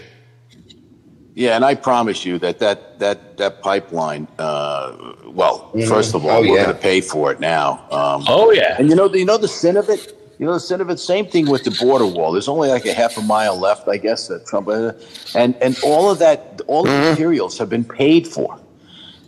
[1.39, 4.27] Yeah, and I promise you that that that that pipeline.
[4.37, 6.63] Uh, well, first of all, Oh, we're yeah.
[6.65, 7.79] going to pay for it now.
[7.91, 8.75] Um, Oh yeah.
[8.77, 10.13] And you know, you know the sin of it.
[10.37, 10.99] You know the sin of it.
[10.99, 12.33] Same thing with the border wall.
[12.33, 14.27] There's only like a half a mile left, I guess.
[14.27, 14.91] That Trump uh,
[15.33, 18.59] and and all of that, all the materials have been paid for.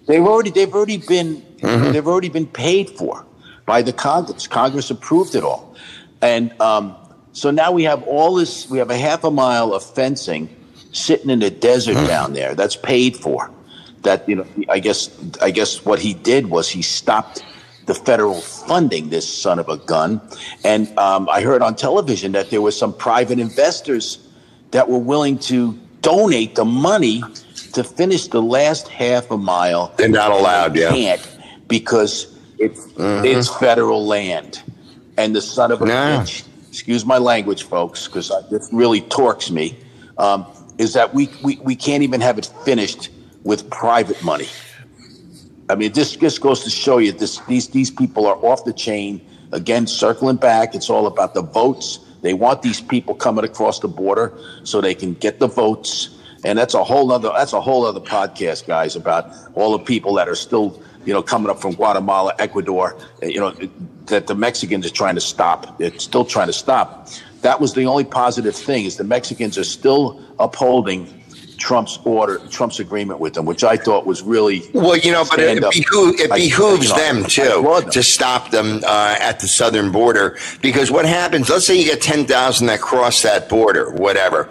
[0.08, 3.26] They've already they've already been they've already been paid for
[3.66, 4.48] by the Congress.
[4.48, 5.78] Congress approved it all,
[6.22, 6.94] and um,
[7.32, 8.70] so now we have all this.
[8.70, 10.50] We have a half a mile of fencing
[10.92, 12.56] sitting in the desert down there.
[12.56, 13.50] That's paid for.
[14.04, 15.10] That you know, I guess
[15.42, 17.44] I guess what he did was he stopped
[17.86, 20.22] the federal funding this son of a gun,
[20.64, 24.18] and um, I heard on television that there was some private investors
[24.72, 27.22] that were willing to donate the money
[27.74, 29.94] to finish the last half a mile.
[29.98, 30.90] They're not allowed, They yeah.
[30.90, 32.28] can't because
[32.58, 34.64] it's it's federal land,
[35.18, 35.94] and the son of a No.
[35.94, 36.44] bitch.
[36.70, 39.78] Excuse my language, folks, because this really torques me.
[40.18, 40.46] Um,
[40.82, 43.10] is that we, we we can't even have it finished
[43.44, 44.48] with private money.
[45.70, 47.40] I mean, this just goes to show you this.
[47.42, 49.22] These these people are off the chain.
[49.52, 52.00] Again, circling back, it's all about the votes.
[52.22, 56.18] They want these people coming across the border so they can get the votes.
[56.44, 60.16] And that's a whole other that's a whole other podcast, guys, about all the people
[60.16, 63.52] that are still you know, coming up from Guatemala, Ecuador, you know,
[64.06, 65.80] that the Mexicans are trying to stop.
[65.82, 67.08] It's still trying to stop.
[67.42, 71.22] That was the only positive thing is the Mexicans are still upholding
[71.58, 74.98] Trump's order, Trump's agreement with them, which I thought was really well.
[74.98, 77.92] You know, but it, behoo- it behooves I, you know, them too them.
[77.92, 81.50] to stop them uh, at the southern border because what happens?
[81.52, 84.50] Let's say you get ten thousand that cross that border, whatever,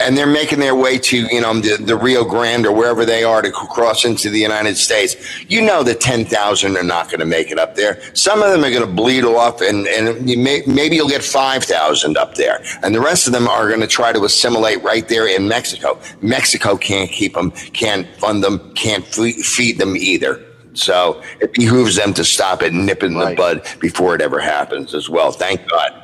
[0.00, 3.24] and they're making their way to you know the, the, Rio Grande or wherever they
[3.24, 5.16] are to cross into the United States,
[5.48, 8.00] you know the ten thousand are not going to make it up there.
[8.14, 11.22] Some of them are going to bleed off, and and you may, maybe you'll get
[11.22, 14.82] five thousand up there, and the rest of them are going to try to assimilate
[14.82, 15.98] right there in Mexico.
[16.20, 20.44] Mexico can't keep them, can't fund them, can't feed them either.
[20.74, 23.30] So it behooves them to stop it, nip it in right.
[23.30, 25.30] the bud before it ever happens as well.
[25.30, 26.02] Thank God.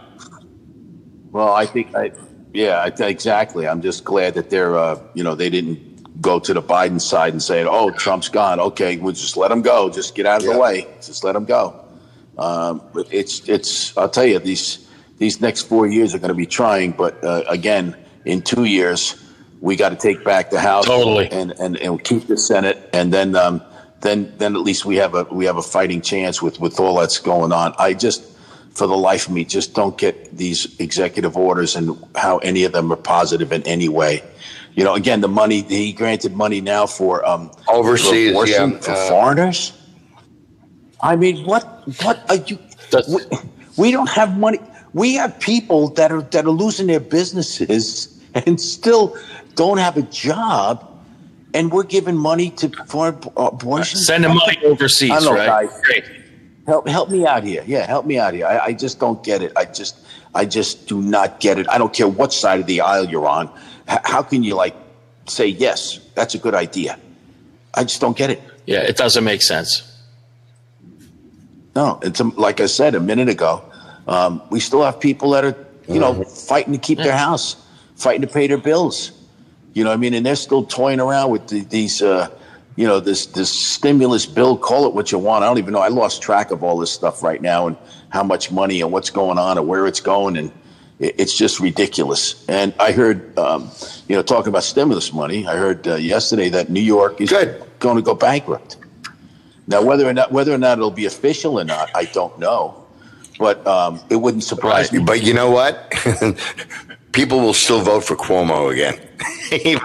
[1.33, 2.13] Well, I think I
[2.53, 3.67] yeah, exactly.
[3.69, 7.33] I'm just glad that they're, uh, you know, they didn't go to the Biden side
[7.33, 8.61] and say, "Oh, Trump's gone.
[8.61, 9.91] Okay, we'll just let him go.
[9.91, 10.53] Just get out of yeah.
[10.55, 10.87] the way.
[10.97, 11.85] Just let him go."
[12.39, 13.97] Um, it's, it's.
[13.97, 16.93] I'll tell you, these these next four years are going to be trying.
[16.93, 19.23] But uh, again, in two years,
[19.61, 23.13] we got to take back the House totally and and, and keep the Senate, and
[23.13, 23.63] then um,
[24.01, 26.99] then then at least we have a we have a fighting chance with with all
[26.99, 27.75] that's going on.
[27.79, 28.25] I just
[28.81, 32.73] for the life of me, just don't get these executive orders and how any of
[32.73, 34.23] them are positive in any way.
[34.75, 38.71] You know, again, the money he granted money now for um, overseas for, yeah.
[38.79, 39.77] for uh, foreigners.
[41.03, 41.65] I mean, what
[42.05, 42.59] what are you?
[43.07, 43.21] We,
[43.77, 44.61] we don't have money.
[44.95, 49.15] We have people that are that are losing their businesses and still
[49.57, 50.89] don't have a job
[51.53, 54.07] and we're giving money to foreign abortions.
[54.07, 55.69] Send them money overseas, know, right?
[55.69, 55.81] Guys.
[55.85, 56.05] Great.
[56.71, 57.65] Help help me out here.
[57.67, 58.47] Yeah, help me out here.
[58.47, 59.51] I, I just don't get it.
[59.57, 60.07] I just
[60.37, 61.69] I just do not get it.
[61.69, 63.51] I don't care what side of the aisle you're on.
[63.89, 64.77] H- how can you like
[65.27, 65.99] say yes?
[66.15, 66.97] That's a good idea.
[67.75, 68.41] I just don't get it.
[68.67, 69.83] Yeah, it doesn't make sense.
[71.75, 73.65] No, it's like I said a minute ago.
[74.07, 75.57] Um, we still have people that are
[75.89, 76.47] you know mm-hmm.
[76.47, 77.07] fighting to keep yeah.
[77.07, 77.57] their house,
[77.97, 79.11] fighting to pay their bills.
[79.73, 82.01] You know, what I mean, and they're still toying around with the, these.
[82.01, 82.29] Uh,
[82.77, 85.45] you know, this this stimulus bill, call it what you want.
[85.45, 85.81] I don't even know.
[85.81, 87.77] I lost track of all this stuff right now and
[88.11, 90.53] how much money and what's going on and where it's going, and
[90.99, 92.45] it's just ridiculous.
[92.49, 93.71] And I heard, um,
[94.09, 95.47] you know, talking about stimulus money.
[95.47, 97.63] I heard uh, yesterday that New York is Good.
[97.79, 98.77] going to go bankrupt.
[99.67, 102.77] Now, whether or not whether or not it'll be official or not, I don't know.
[103.39, 104.99] But um, it wouldn't surprise me.
[104.99, 105.93] But you know what?
[107.13, 109.01] People will still vote for Cuomo again.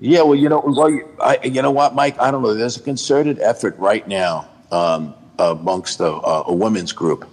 [0.00, 2.18] Yeah, well, you know, well, I, you know what, Mike?
[2.20, 2.54] I don't know.
[2.54, 7.28] There's a concerted effort right now um, amongst a, a, women's group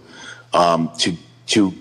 [0.54, 1.16] um, to
[1.48, 1.74] to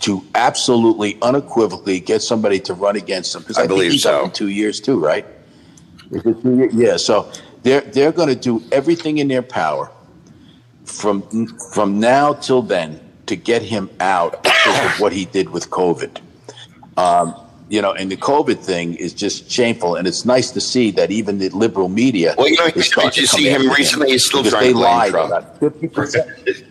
[0.00, 3.42] to absolutely unequivocally get somebody to run against them.
[3.42, 4.30] Because I, I believe so.
[4.30, 5.26] Two years too, right?
[6.10, 6.96] Yeah.
[6.96, 7.30] So
[7.62, 9.90] they're they're going to do everything in their power
[10.84, 11.22] from
[11.72, 16.20] from now till then to get him out because of what he did with COVID.
[16.96, 17.34] Um,
[17.70, 19.94] you know, and the COVID thing is just shameful.
[19.94, 22.34] And it's nice to see that even the liberal media.
[22.36, 24.10] Well, you know, did you see him recently?
[24.10, 25.30] He's still trying they to Trump.
[25.30, 26.66] About 50%.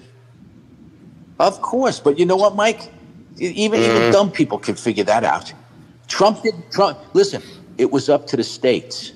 [1.39, 2.01] of course.
[2.01, 2.91] But you know what, Mike?
[3.37, 3.97] Even, mm-hmm.
[3.97, 5.53] even dumb people can figure that out.
[6.09, 6.99] Trump did Trump.
[7.13, 7.41] Listen,
[7.77, 9.13] it was up to the states.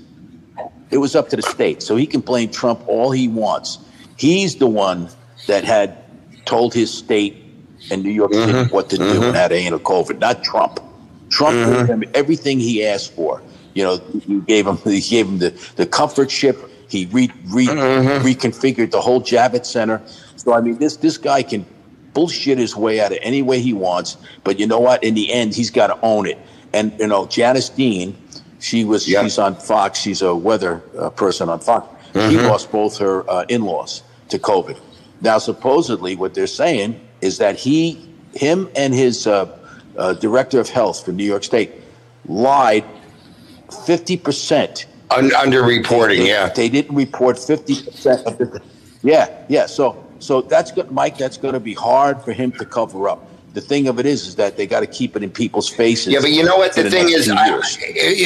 [0.90, 1.86] It was up to the states.
[1.86, 3.80] So he can blame Trump all he wants.
[4.16, 5.10] He's the one
[5.48, 5.98] that had
[6.46, 7.44] told his state
[7.92, 8.74] and New York City mm-hmm.
[8.74, 9.24] what to do mm-hmm.
[9.24, 10.80] and how to handle COVID, not Trump.
[11.34, 11.74] Trump mm-hmm.
[11.74, 13.42] gave him everything he asked for.
[13.74, 16.70] You know, he gave him he gave him the, the comfort ship.
[16.88, 18.26] He re, re, mm-hmm.
[18.26, 20.00] reconfigured the whole Javits Center.
[20.36, 21.66] So I mean, this this guy can
[22.14, 24.18] bullshit his way out of any way he wants.
[24.44, 25.04] But you know what?
[25.04, 26.38] In the end, he's got to own it.
[26.72, 28.16] And you know, Janice Dean,
[28.60, 29.24] she was yeah.
[29.24, 30.00] she's on Fox.
[30.00, 31.88] She's a weather uh, person on Fox.
[32.14, 32.30] Mm-hmm.
[32.30, 34.80] He lost both her uh, in-laws to COVID.
[35.22, 39.58] Now, supposedly, what they're saying is that he, him, and his uh,
[39.98, 41.72] uh, director of health for New York State,
[42.28, 42.86] lied
[43.70, 44.86] 50%.
[45.36, 46.50] under reporting, they, yeah.
[46.50, 48.62] They didn't report 50% of the.
[49.04, 49.66] Yeah, yeah.
[49.66, 51.18] So, so that's good, Mike.
[51.18, 54.26] That's going to be hard for him to cover up the thing of it is,
[54.26, 56.12] is that they got to keep it in people's faces.
[56.12, 56.74] Yeah, but you know what?
[56.74, 57.60] The, thing is, I,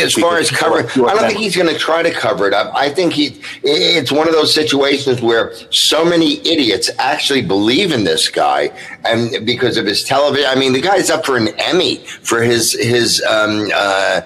[0.01, 2.73] as far as cover, I don't think he's going to try to cover it up.
[2.73, 8.05] I think he, it's one of those situations where so many idiots actually believe in
[8.05, 8.71] this guy,
[9.03, 12.73] and because of his television, I mean, the guy's up for an Emmy for his
[12.73, 13.21] his.
[13.23, 14.21] Um, uh,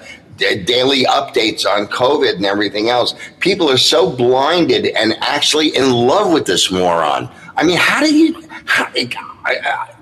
[0.65, 3.13] daily updates on COVID and everything else.
[3.41, 7.29] People are so blinded and actually in love with this moron.
[7.57, 8.41] I mean, how do you?
[8.65, 9.95] How, I, I,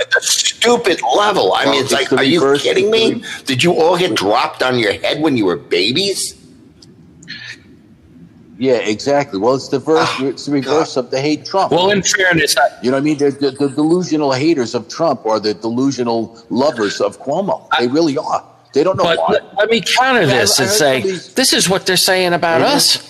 [0.00, 1.52] at a stupid level.
[1.52, 3.22] I well, mean, it's, it's like, are you kidding me?
[3.44, 6.36] Did you all get dropped on your head when you were babies?
[8.58, 9.38] Yeah, exactly.
[9.38, 10.06] Well, it's the verse.
[10.06, 11.72] Ah, it's the reverse of the hate Trump.
[11.72, 13.16] Well, in fairness, I, you know what I mean?
[13.16, 17.66] They're, the the delusional haters of Trump are the delusional lovers of Cuomo.
[17.78, 18.44] They really are.
[18.74, 19.32] They don't know but why.
[19.32, 23.09] let, let me counter this I and say this is what they're saying about us.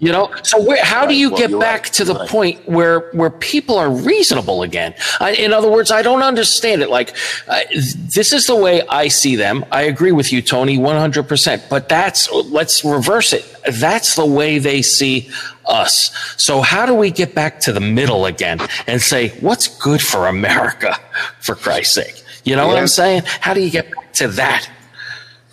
[0.00, 3.76] You know, so where, how do you get back to the point where where people
[3.76, 4.94] are reasonable again?
[5.18, 6.88] I, in other words, I don't understand it.
[6.88, 7.16] Like
[7.48, 9.64] uh, this is the way I see them.
[9.72, 11.64] I agree with you, Tony, one hundred percent.
[11.68, 13.44] But that's let's reverse it.
[13.72, 15.30] That's the way they see
[15.66, 16.12] us.
[16.40, 20.28] So how do we get back to the middle again and say what's good for
[20.28, 20.94] America,
[21.40, 22.22] for Christ's sake?
[22.44, 23.22] You know what I'm saying?
[23.40, 24.70] How do you get back to that?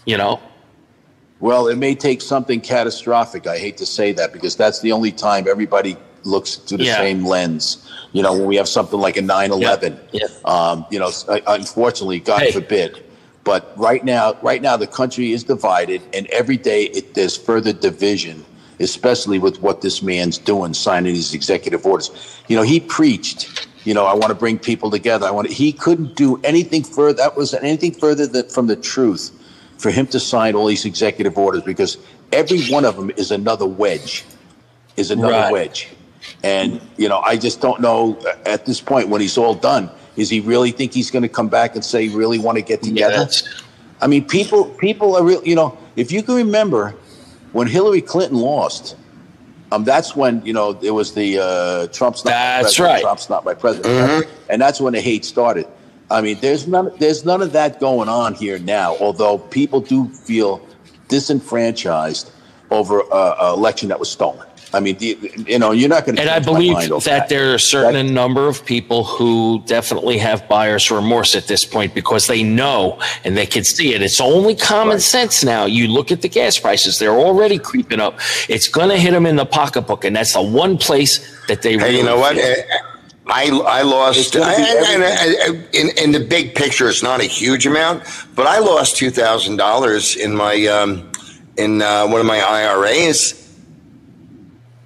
[0.06, 0.40] You know.
[1.40, 3.46] Well, it may take something catastrophic.
[3.48, 6.98] I hate to say that because that's the only time everybody looks through the Yeah.
[6.98, 7.78] same lens.
[8.14, 10.28] You know, when we have something like a 9 11, Yeah.
[10.46, 12.52] um, you know, uh, unfortunately, God Hey.
[12.52, 12.98] forbid.
[13.44, 17.74] But right now, right now, the country is divided, and every day it, there's further
[17.74, 18.44] division,
[18.80, 22.10] especially with what this man's doing, signing these executive orders.
[22.48, 23.68] You know, he preached.
[23.84, 25.28] You know, I want to bring people together.
[25.28, 25.48] I want.
[25.50, 27.18] To, he couldn't do anything further.
[27.18, 29.30] That was anything further than, from the truth
[29.78, 31.98] for him to sign all these executive orders because
[32.32, 34.24] every one of them is another wedge,
[34.98, 35.52] is another Right.
[35.52, 35.90] wedge.
[36.44, 40.30] And, you know, I just don't know at this point when he's all done, is
[40.30, 43.18] he really think he's going to come back and say, really want to get together?
[43.18, 43.44] that's-
[44.02, 46.94] I mean, people, people are real, you know, if you can remember
[47.54, 48.96] when Hillary Clinton lost,
[49.72, 53.02] um, that's when, you know, it was the uh, Trump's not my That's president, right.
[53.02, 54.28] Trump's not my president.
[54.50, 55.66] And that's when the hate started.
[56.12, 60.08] I mean, there's none, there's none of that going on here now, although people do
[60.10, 60.66] feel
[61.08, 62.32] disenfranchised
[62.72, 64.46] over a, a election that was stolen.
[64.74, 66.22] I mean, the, you know, you're not going to.
[66.22, 70.92] And I believe that there are a certain number of people who definitely have buyer's
[70.92, 74.02] remorse at this point because they know and they can see it.
[74.02, 75.02] It's only common Right.
[75.02, 75.64] sense now.
[75.66, 78.20] You look at the gas prices, they're already creeping up.
[78.50, 80.04] It's going to hit them in the pocketbook.
[80.04, 82.36] And that's the one place that they Hey, really you know what?
[82.36, 82.44] feel.
[82.46, 82.64] Eh,
[83.28, 84.34] I I lost.
[84.34, 87.66] gonna I, be and, and, and, in, in the big picture, it's not a huge
[87.66, 88.04] amount,
[88.36, 91.10] but I lost two thousand dollars in my um,
[91.58, 93.42] in uh, one of my IRAs.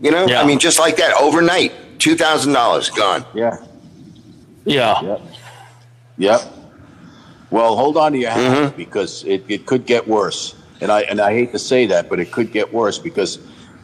[0.02, 0.42] You know, Yeah.
[0.42, 3.26] I mean, just like that, overnight, two thousand dollars gone.
[3.34, 3.58] Yeah.
[4.66, 5.02] Yeah.
[5.02, 5.22] Yep.
[6.18, 6.42] Yep.
[7.52, 8.78] Well, hold on to your hat Mm-hmm.
[8.78, 10.56] because it, it could get worse.
[10.82, 13.40] And I and I hate to say that, but it could get worse because,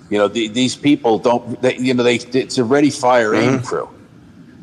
[0.10, 1.62] you know, the, these people don't.
[1.62, 3.65] They, you know, they it's a ready, fire, aim Mm-hmm.
[3.65, 3.89] crew.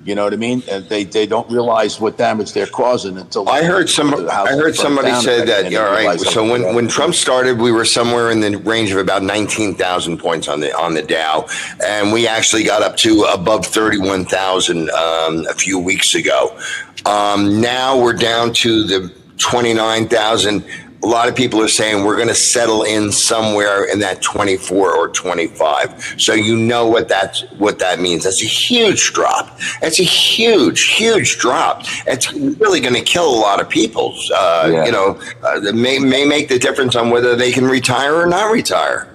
[0.05, 0.65] You know what I mean?
[0.69, 4.13] And they they don't realize what damage they're causing until I heard some.
[4.29, 5.73] I heard somebody say that.
[5.75, 6.19] All right.
[6.19, 10.19] So when, when Trump started, we were somewhere in the range of about nineteen thousand
[10.19, 11.47] points on the on the Dow,
[11.85, 16.59] and we actually got up to above thirty one thousand um, a few weeks ago.
[17.07, 20.65] Um, now we're down to the twenty nine thousand.
[21.05, 24.95] A lot of people are saying we're going to settle in somewhere in that 24
[24.95, 26.15] or 25.
[26.17, 28.23] So you know what that's what that means.
[28.23, 29.59] That's a huge drop.
[29.83, 31.83] It's a huge, huge drop.
[32.07, 34.15] It's really going to kill a lot of people.
[34.33, 34.85] Uh, Yeah.
[34.87, 38.53] You know, uh, may may make the difference on whether they can retire or not
[38.53, 39.09] retire.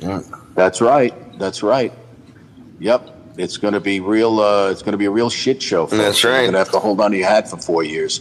[0.00, 0.20] Yeah.
[0.54, 1.14] That's right.
[1.38, 1.92] That's right.
[2.78, 3.10] Yep.
[3.36, 4.38] It's going to be real.
[4.38, 5.86] Uh, it's going to be a real shit show.
[5.86, 5.96] folks.
[6.00, 6.32] That's right.
[6.32, 8.20] You're going to have to hold on to your hat for four years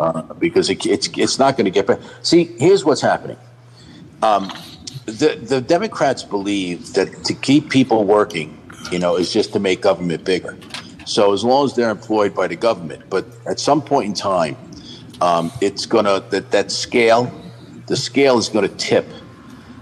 [0.00, 2.02] uh, because it, it's it's not going to get better.
[2.22, 3.36] See, here's what's happening.
[4.22, 4.50] Um,
[5.06, 8.58] the the Democrats believe that to keep people working,
[8.90, 10.56] you know, is just to make government bigger.
[11.06, 14.56] So as long as they're employed by the government, but at some point in time,
[15.20, 17.32] um, it's going to that that scale,
[17.86, 19.06] the scale is going to tip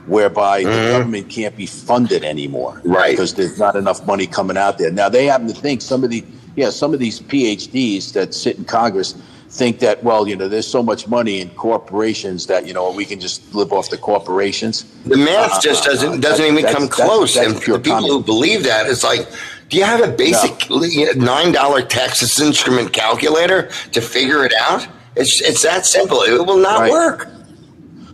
[0.06, 2.92] whereby the government can't be funded anymore, Mm-hmm.
[2.92, 3.10] Right.
[3.10, 4.92] Because there's not enough money coming out there.
[4.92, 6.24] Now they happen to think some of the
[6.54, 9.14] yeah some of these PhDs that sit in Congress
[9.48, 13.04] think that well you know there's so much money in corporations that you know we
[13.04, 14.84] can just live off the corporations.
[15.04, 16.20] The math Uh, just doesn't uh, doesn't
[16.54, 17.34] that's- even come that's- close.
[17.34, 19.26] that's and pure the people who believe that, it's like,
[19.68, 20.68] do you have a basic
[21.16, 24.86] nine dollar Texas Instrument calculator to figure it out?
[25.14, 26.20] It's it's that simple.
[26.22, 26.90] It will not Right.
[26.90, 27.28] work.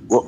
[0.09, 0.25] Well,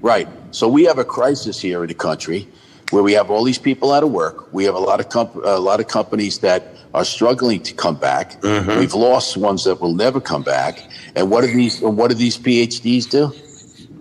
[0.00, 0.28] right.
[0.52, 2.46] So we have a crisis here in the country
[2.90, 4.52] where we have all these people out of work.
[4.52, 6.62] We have a lot of comp- a lot of companies that
[6.96, 8.40] are struggling to come back.
[8.40, 8.80] Mm-hmm.
[8.80, 10.82] We've lost ones that will never come back.
[11.14, 13.32] And what do these and what do these PhDs do?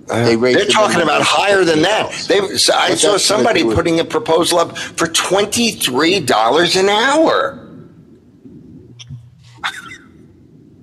[0.08, 2.12] they they're talking about higher than that.
[2.28, 7.62] They, I What's saw somebody putting a proposal up for twenty three dollars an hour.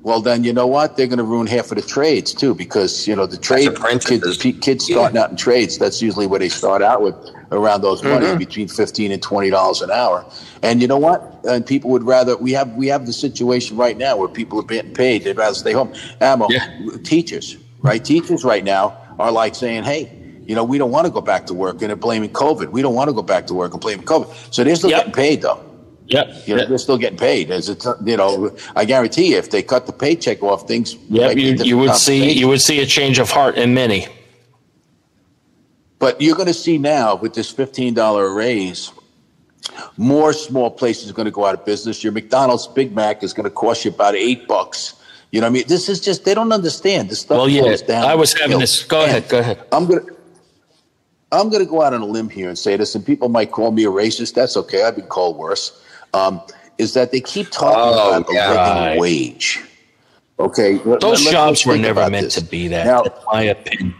[0.03, 0.97] Well, then you know what?
[0.97, 4.37] They're going to ruin half of the trades too, because you know the trade kids,
[4.37, 4.97] kids Yeah.
[4.97, 5.79] starting out in trades.
[5.79, 7.15] That's usually where they start out with
[7.53, 8.39] around those money Mm-hmm.
[8.39, 10.25] between fifteen and twenty dollars an hour.
[10.63, 11.41] And you know what?
[11.45, 14.65] And people would rather we have we have the situation right now where people are
[14.65, 15.25] being paid.
[15.25, 15.93] They'd rather stay home.
[16.21, 16.67] Ammo Yeah.
[17.05, 18.05] teachers, right?
[18.05, 21.47] Teachers right now are like saying, "Hey, You know, we don't want to go back
[21.47, 22.71] to work and they're blaming COVID.
[22.73, 24.27] We don't want to go back to work and blaming COVID.
[24.53, 24.99] So they're still Yep.
[24.99, 25.61] getting paid though.
[26.09, 26.69] Yeah, You know, Yep.
[26.69, 27.51] they're still getting paid.
[27.53, 30.97] As a, you know, I guarantee you, if they cut the paycheck off, things.
[31.11, 34.09] Yep, you, you would see you would see a change of heart in many.
[36.03, 38.91] But you're going to see now with this $15 raise,
[39.97, 42.03] more small places are going to go out of business.
[42.03, 44.95] Your McDonald's Big Mac is going to cost you about eight bucks.
[45.31, 45.65] You know what I mean?
[45.69, 47.09] This is just, they don't understand.
[47.09, 48.03] This stuff Well, yeah, down.
[48.05, 48.83] I was having this.
[48.83, 49.65] Go And ahead, go ahead.
[49.71, 50.17] I'm going to.
[51.31, 53.53] I'm going to go out on a limb here and say this, and people might
[53.53, 54.35] call me a racist.
[54.35, 54.83] That's okay.
[54.83, 55.81] I've been called worse.
[56.15, 56.43] Um,
[56.79, 58.99] is that they keep talking Oh, about the living Right.
[58.99, 59.63] wage?
[60.41, 62.35] Okay, Those let's- jobs were never meant this.
[62.35, 63.95] to be that, Now, in my opinion.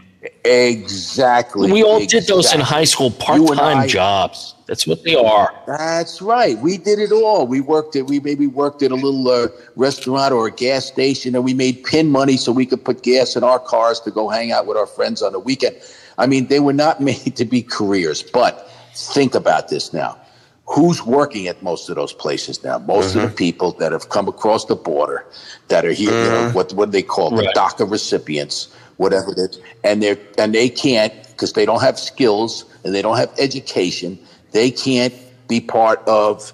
[0.45, 1.71] Exactly.
[1.71, 4.55] We all did those in high school, part-time I- jobs.
[4.65, 5.53] That's what they are.
[5.67, 6.57] That's right.
[6.57, 7.45] We did it all.
[7.45, 11.35] We worked at we maybe worked at a little uh, restaurant or a gas station,
[11.35, 14.29] and we made pin money so we could put gas in our cars to go
[14.29, 15.75] hang out with our friends on the weekend.
[16.17, 18.23] I mean, they were not made to be careers.
[18.23, 20.17] But think about this now:
[20.65, 22.79] who's working at most of those places now?
[22.79, 25.25] Most of the people that have come across the border,
[25.67, 27.31] that are here, you know, what what do they call?
[27.31, 27.47] Right.
[27.53, 31.97] the DACA recipients, whatever it is, and they and they can't because they don't have
[31.99, 34.17] skills and they don't have education.
[34.51, 35.13] They can't
[35.47, 36.53] be part of,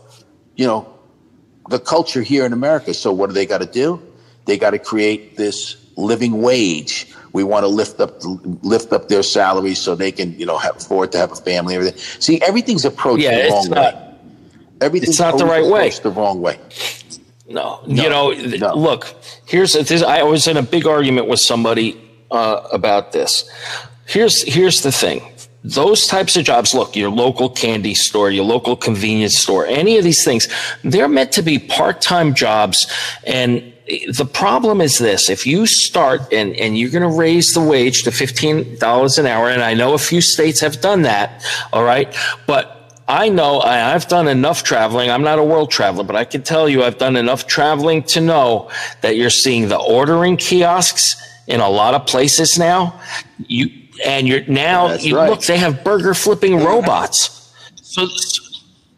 [0.56, 0.88] you know,
[1.70, 2.94] the culture here in America.
[2.94, 4.02] So what do they got to do?
[4.46, 7.14] They got to create this living wage.
[7.34, 8.20] We want to lift up
[8.64, 11.76] lift up their salaries so they can, you know, have, afford to have a family.
[11.76, 12.22] and Everything.
[12.22, 14.06] See, everything's approached Yeah, the it's wrong not- way.
[14.82, 15.88] Everything's it's not the right way.
[15.90, 16.58] approached The wrong way.
[17.50, 18.76] No, No, you know, no.
[18.76, 19.14] look,
[19.46, 20.02] here's this.
[20.04, 22.00] I was in a big argument with somebody
[22.32, 23.50] uh, about this.
[24.06, 25.22] Here's here's the thing.
[25.64, 30.06] Those types of jobs, look, your local candy store, your local convenience store, any of
[30.06, 30.48] these things,
[30.84, 32.88] they're meant to be part-time jobs.
[33.28, 33.74] And
[34.14, 38.04] the problem is this, if you start and, and you're going to raise the wage
[38.04, 41.44] to $15 an hour, and I know a few states have done that.
[41.74, 42.16] All right.
[42.48, 45.10] But I know I, I've done enough traveling.
[45.10, 48.22] I'm not a world traveler, but I can tell you I've done enough traveling to
[48.22, 48.70] know
[49.02, 51.18] that you're seeing the ordering kiosks
[51.50, 53.00] in a lot of places now.
[53.48, 53.70] You
[54.06, 55.30] and you're now That's you right.
[55.30, 57.54] look they have burger flipping robots.
[57.76, 58.08] So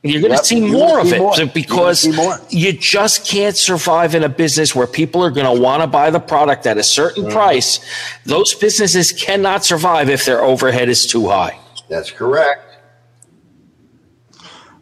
[0.04, 1.36] you're going to Yep, see you're more of see it more.
[1.36, 2.06] so because
[2.52, 6.10] you just can't survive in a business where people are going to want to buy
[6.12, 7.34] the product at a certain Mm-hmm.
[7.34, 7.80] price.
[8.26, 11.60] Those businesses cannot survive if their overhead is too high.
[11.90, 12.64] That's correct.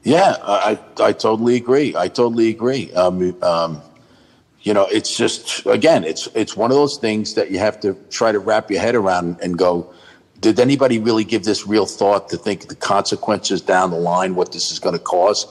[0.03, 1.95] Yeah, I, I I totally agree.
[1.95, 2.91] I totally agree.
[2.93, 3.82] Um, um,
[4.70, 7.95] you know, it's just again, it's it's one of those things that you have to
[8.11, 9.91] try to wrap your head around and go.
[10.41, 14.51] Did anybody really give this real thought to think the consequences down the line, what
[14.51, 15.47] this is going to cause?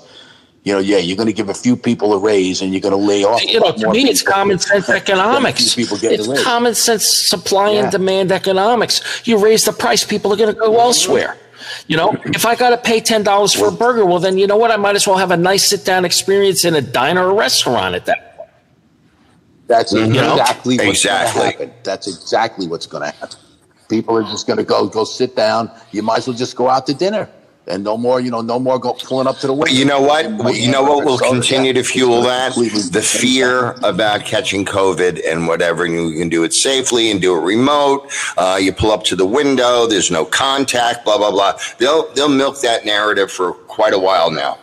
[0.62, 2.92] You know, yeah, you're going to give a few people a raise, and you're going
[3.00, 3.42] to lay off.
[3.42, 5.76] you know, to me, it's common sense than a few economics.
[5.76, 7.04] It's common sense
[7.34, 7.82] supply Yeah.
[7.82, 9.00] and demand economics.
[9.26, 11.36] You raise the price, people are going to go elsewhere.
[11.88, 14.46] You know, if I got to pay ten dollars for a burger, well, then you
[14.46, 14.70] know what?
[14.70, 17.96] I might as well have a nice sit down experience in a diner or restaurant
[17.96, 18.27] at that.
[19.68, 19.78] Point.
[19.78, 20.04] That's know?
[20.04, 21.40] exactly what's Exactly.
[21.40, 21.74] going to happen.
[21.84, 23.38] That's exactly what's going to happen.
[23.88, 25.70] People are just going to go go sit down.
[25.92, 27.26] You might as well just go out to dinner,
[27.66, 28.20] and no more.
[28.20, 29.64] You know, no more go pulling up to the window.
[29.70, 30.26] But you know what?
[30.26, 32.54] And Well, you know what will continue to fuel that?
[32.54, 35.86] The fear about catching COVID and whatever.
[35.86, 38.10] And you can do it safely and do it remote.
[38.36, 39.86] Uh, you pull up to the window.
[39.86, 41.06] There's no contact.
[41.06, 41.58] Blah blah blah.
[41.78, 44.58] They'll they'll milk that narrative for quite a while now.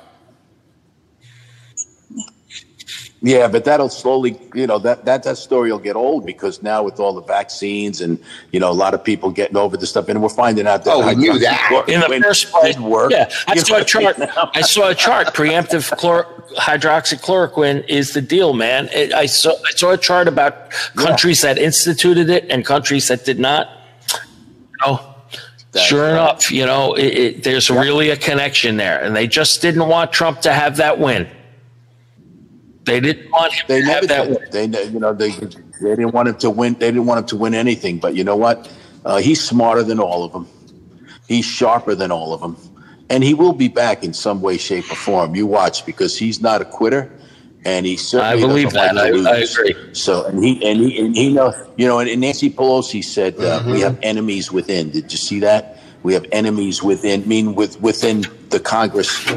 [3.28, 6.84] Yeah, but that'll slowly, you know, that, that that story will get old because now
[6.84, 8.20] with all the vaccines and
[8.52, 10.94] you know a lot of people getting over the stuff, and we're finding out that
[10.94, 11.86] Oh, we knew that.
[11.88, 13.10] In the first place, did work.
[13.12, 14.18] yeah, I saw a chart.
[14.54, 15.34] I saw a chart.
[15.34, 18.90] Preemptive chlor- hydroxychloroquine is the deal, man.
[18.94, 23.26] It, I saw I saw a chart about countries that instituted it and countries that
[23.26, 23.70] did not.
[24.86, 25.16] Oh,
[25.72, 26.12] That's sure right.
[26.12, 30.14] enough, you know, it, it, there's really a connection there, and they just didn't want
[30.14, 31.28] Trump to have that win.
[32.86, 34.54] They didn't want him They to never have that did.
[34.54, 34.72] win.
[34.72, 36.74] They, you know, they they didn't want him to win.
[36.76, 38.00] They didn't want him to win anything.
[38.00, 38.72] But you know what?
[39.04, 40.48] Uh, he's smarter than all of them.
[41.28, 42.58] He's sharper than all of them,
[43.10, 45.36] and he will be back in some way, shape, or form.
[45.36, 47.12] You watch because he's not a quitter,
[47.66, 49.28] and he certainly I believe doesn't like that.
[49.28, 49.76] I- I agree.
[49.94, 51.56] So, and he and he and he knows.
[51.78, 53.72] You know, and Nancy Pelosi said uh, Mm-hmm.
[53.72, 54.92] we have enemies within.
[54.92, 55.80] Did you see that?
[56.04, 57.24] We have enemies within.
[57.24, 59.28] I mean, with within the Congress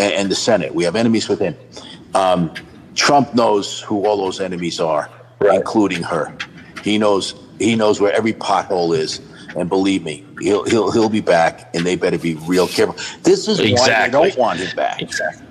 [0.00, 1.56] and, and the Senate, we have enemies within.
[2.14, 2.50] Um,
[2.98, 5.08] Trump knows who all those enemies are,
[5.40, 6.36] including her.
[6.82, 9.20] He knows he knows where every pothole is,
[9.56, 12.96] and believe me, he'll he'll he'll be back, and they better be real careful.
[13.22, 15.00] This is why they don't want him back.
[15.00, 15.46] Exactly.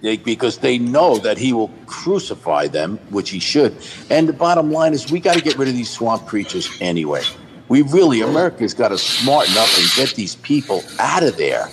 [0.00, 3.76] They, because they know that he will crucify them, which he should.
[4.10, 7.22] And the bottom line is, we got to get rid of these swamp creatures anyway.
[7.68, 11.68] we really, America's got to smarten up and get these people out of there.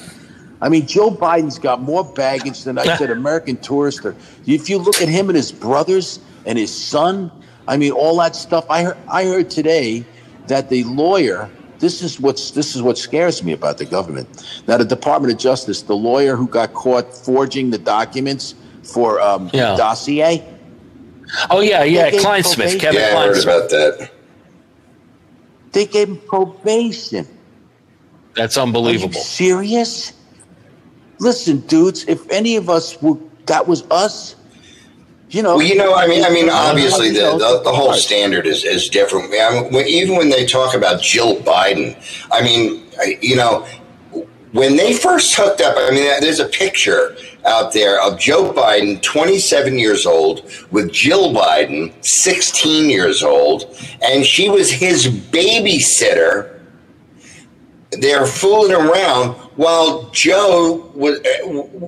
[0.65, 4.15] I mean, Joe Biden's got more baggage than I said American tourister.
[4.47, 7.31] If you look at him and his brothers and his son,
[7.67, 8.65] I mean, all that stuff.
[8.67, 10.03] I heard, I heard today
[10.47, 11.51] that the lawyer.
[11.77, 14.27] This is what's this is what scares me about the government.
[14.67, 19.51] Now, the Department of Justice, the lawyer who got caught forging the documents for um,
[19.53, 19.75] Yeah.
[19.75, 20.43] dossier.
[21.51, 22.09] Oh yeah, yeah.
[22.09, 22.79] gave Clinesmith, probation.
[22.79, 24.09] Kevin Yeah, I heard about that.
[25.73, 27.27] They gave him probation.
[28.35, 29.13] That's Are you unbelievable.
[29.13, 30.13] serious?
[31.19, 34.35] Listen, dudes, if any of us were, that was us,
[35.29, 35.57] you know.
[35.57, 38.89] Well, you know, I mean, I mean, obviously, the the, the whole standard is is
[38.89, 39.33] different.
[39.33, 41.95] I mean, when, even when they talk about Jill Biden,
[42.31, 42.83] I mean,
[43.21, 43.65] you know,
[44.51, 49.01] when they first hooked up, I mean, there's a picture out there of Joe Biden,
[49.01, 56.59] 27 years old, with Jill Biden, 16 years old, and she was his babysitter.
[57.91, 61.19] They're fooling around while Joe was,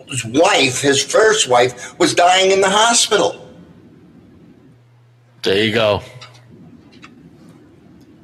[0.07, 3.47] his wife, his first wife, was dying in the hospital.
[5.43, 6.01] There you go.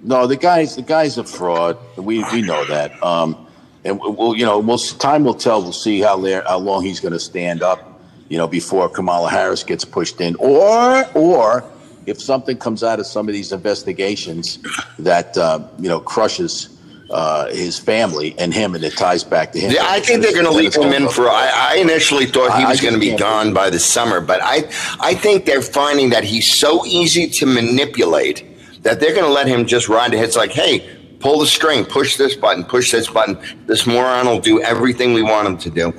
[0.03, 1.77] No, the guy's the guy's a fraud.
[1.97, 3.01] We we know that.
[3.01, 3.47] Um,
[3.85, 5.61] and we'll you know we'll time will tell.
[5.61, 8.01] We'll see how there how long he's going to stand up.
[8.29, 11.63] You know before Kamala Harris gets pushed in, or or
[12.05, 14.59] if something comes out of some of these investigations
[14.99, 16.72] that uh, you know crushes
[17.09, 19.71] uh, his family and him, and it ties back to him.
[19.71, 21.29] Yeah, I think they're going to leave him in for.
[21.29, 24.69] I, I initially thought he was going to be gone by the summer, but I,
[24.99, 28.43] I think they're finding that he's so easy to manipulate
[28.83, 30.13] that they're going to let him just ride.
[30.13, 30.89] It's like, hey,
[31.19, 33.37] pull the string, push this button, push this button.
[33.65, 35.93] This moron will do everything we want him to do.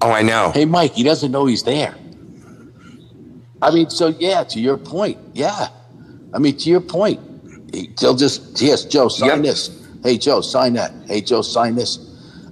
[0.00, 0.50] Oh, I know.
[0.52, 1.94] Hey, Mike, he doesn't know he's there.
[3.60, 5.68] I mean, so yeah, to your point, yeah.
[6.34, 7.20] I mean, to your point,
[7.72, 9.42] he, they'll just yes, Joe, sign Yep.
[9.42, 9.86] this.
[10.02, 10.92] Hey, Joe, sign that.
[11.06, 11.98] Hey, Joe, sign this.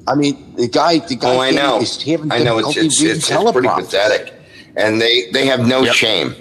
[0.06, 1.34] I mean, the guy, the guy.
[1.36, 1.80] Oh, I know.
[1.80, 2.58] Is having I know.
[2.58, 4.32] It's it's, it's, it's pretty pathetic,
[4.76, 5.94] and they they have no Yep.
[5.94, 6.34] shame.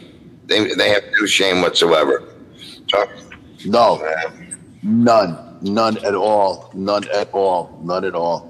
[0.47, 2.23] They they have no shame whatsoever.
[2.87, 3.09] Talk-
[3.65, 4.31] No, uh,
[4.83, 8.47] none, none at all, none at all, none at all.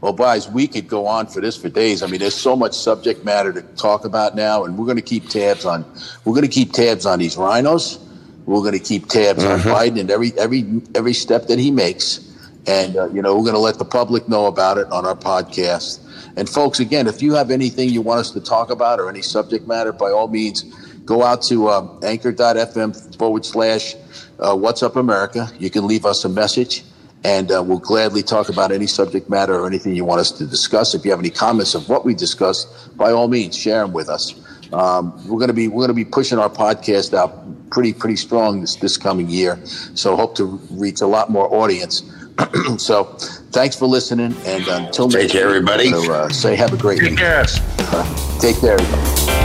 [0.00, 2.02] Well, guys, we could go on for this for days.
[2.02, 5.02] I mean, there's so much subject matter to talk about now, and we're going to
[5.02, 5.84] keep tabs on.
[6.24, 7.98] We're going to keep tabs on these RINOs.
[8.46, 12.20] We're going to keep tabs on Biden and every every every step that he makes,
[12.66, 15.16] and uh, you know we're going to let the public know about it on our
[15.16, 16.00] podcast.
[16.36, 19.22] And folks, again, if you have anything you want us to talk about or any
[19.22, 20.62] subject matter, by all means,
[21.04, 23.94] go out to uh, anchor.fm forward slash
[24.38, 25.50] uh, What's Up America.
[25.58, 26.84] You can leave us a message,
[27.24, 30.46] and uh, we'll gladly talk about any subject matter or anything you want us to
[30.46, 30.94] discuss.
[30.94, 34.08] If you have any comments of what we discussed, by all means, share them with
[34.08, 34.34] us.
[34.72, 38.16] Um, we're going to be we're going to be pushing our podcast out pretty pretty
[38.16, 39.58] strong this this coming year.
[39.64, 42.02] So hope to reach a lot more audience.
[42.78, 43.04] so
[43.52, 45.90] thanks for listening, and until Take next care, week, everybody.
[45.90, 47.18] So, uh, say have a great Take week.
[47.18, 47.44] care.
[48.40, 48.78] Take care.
[48.78, 49.35] everybody.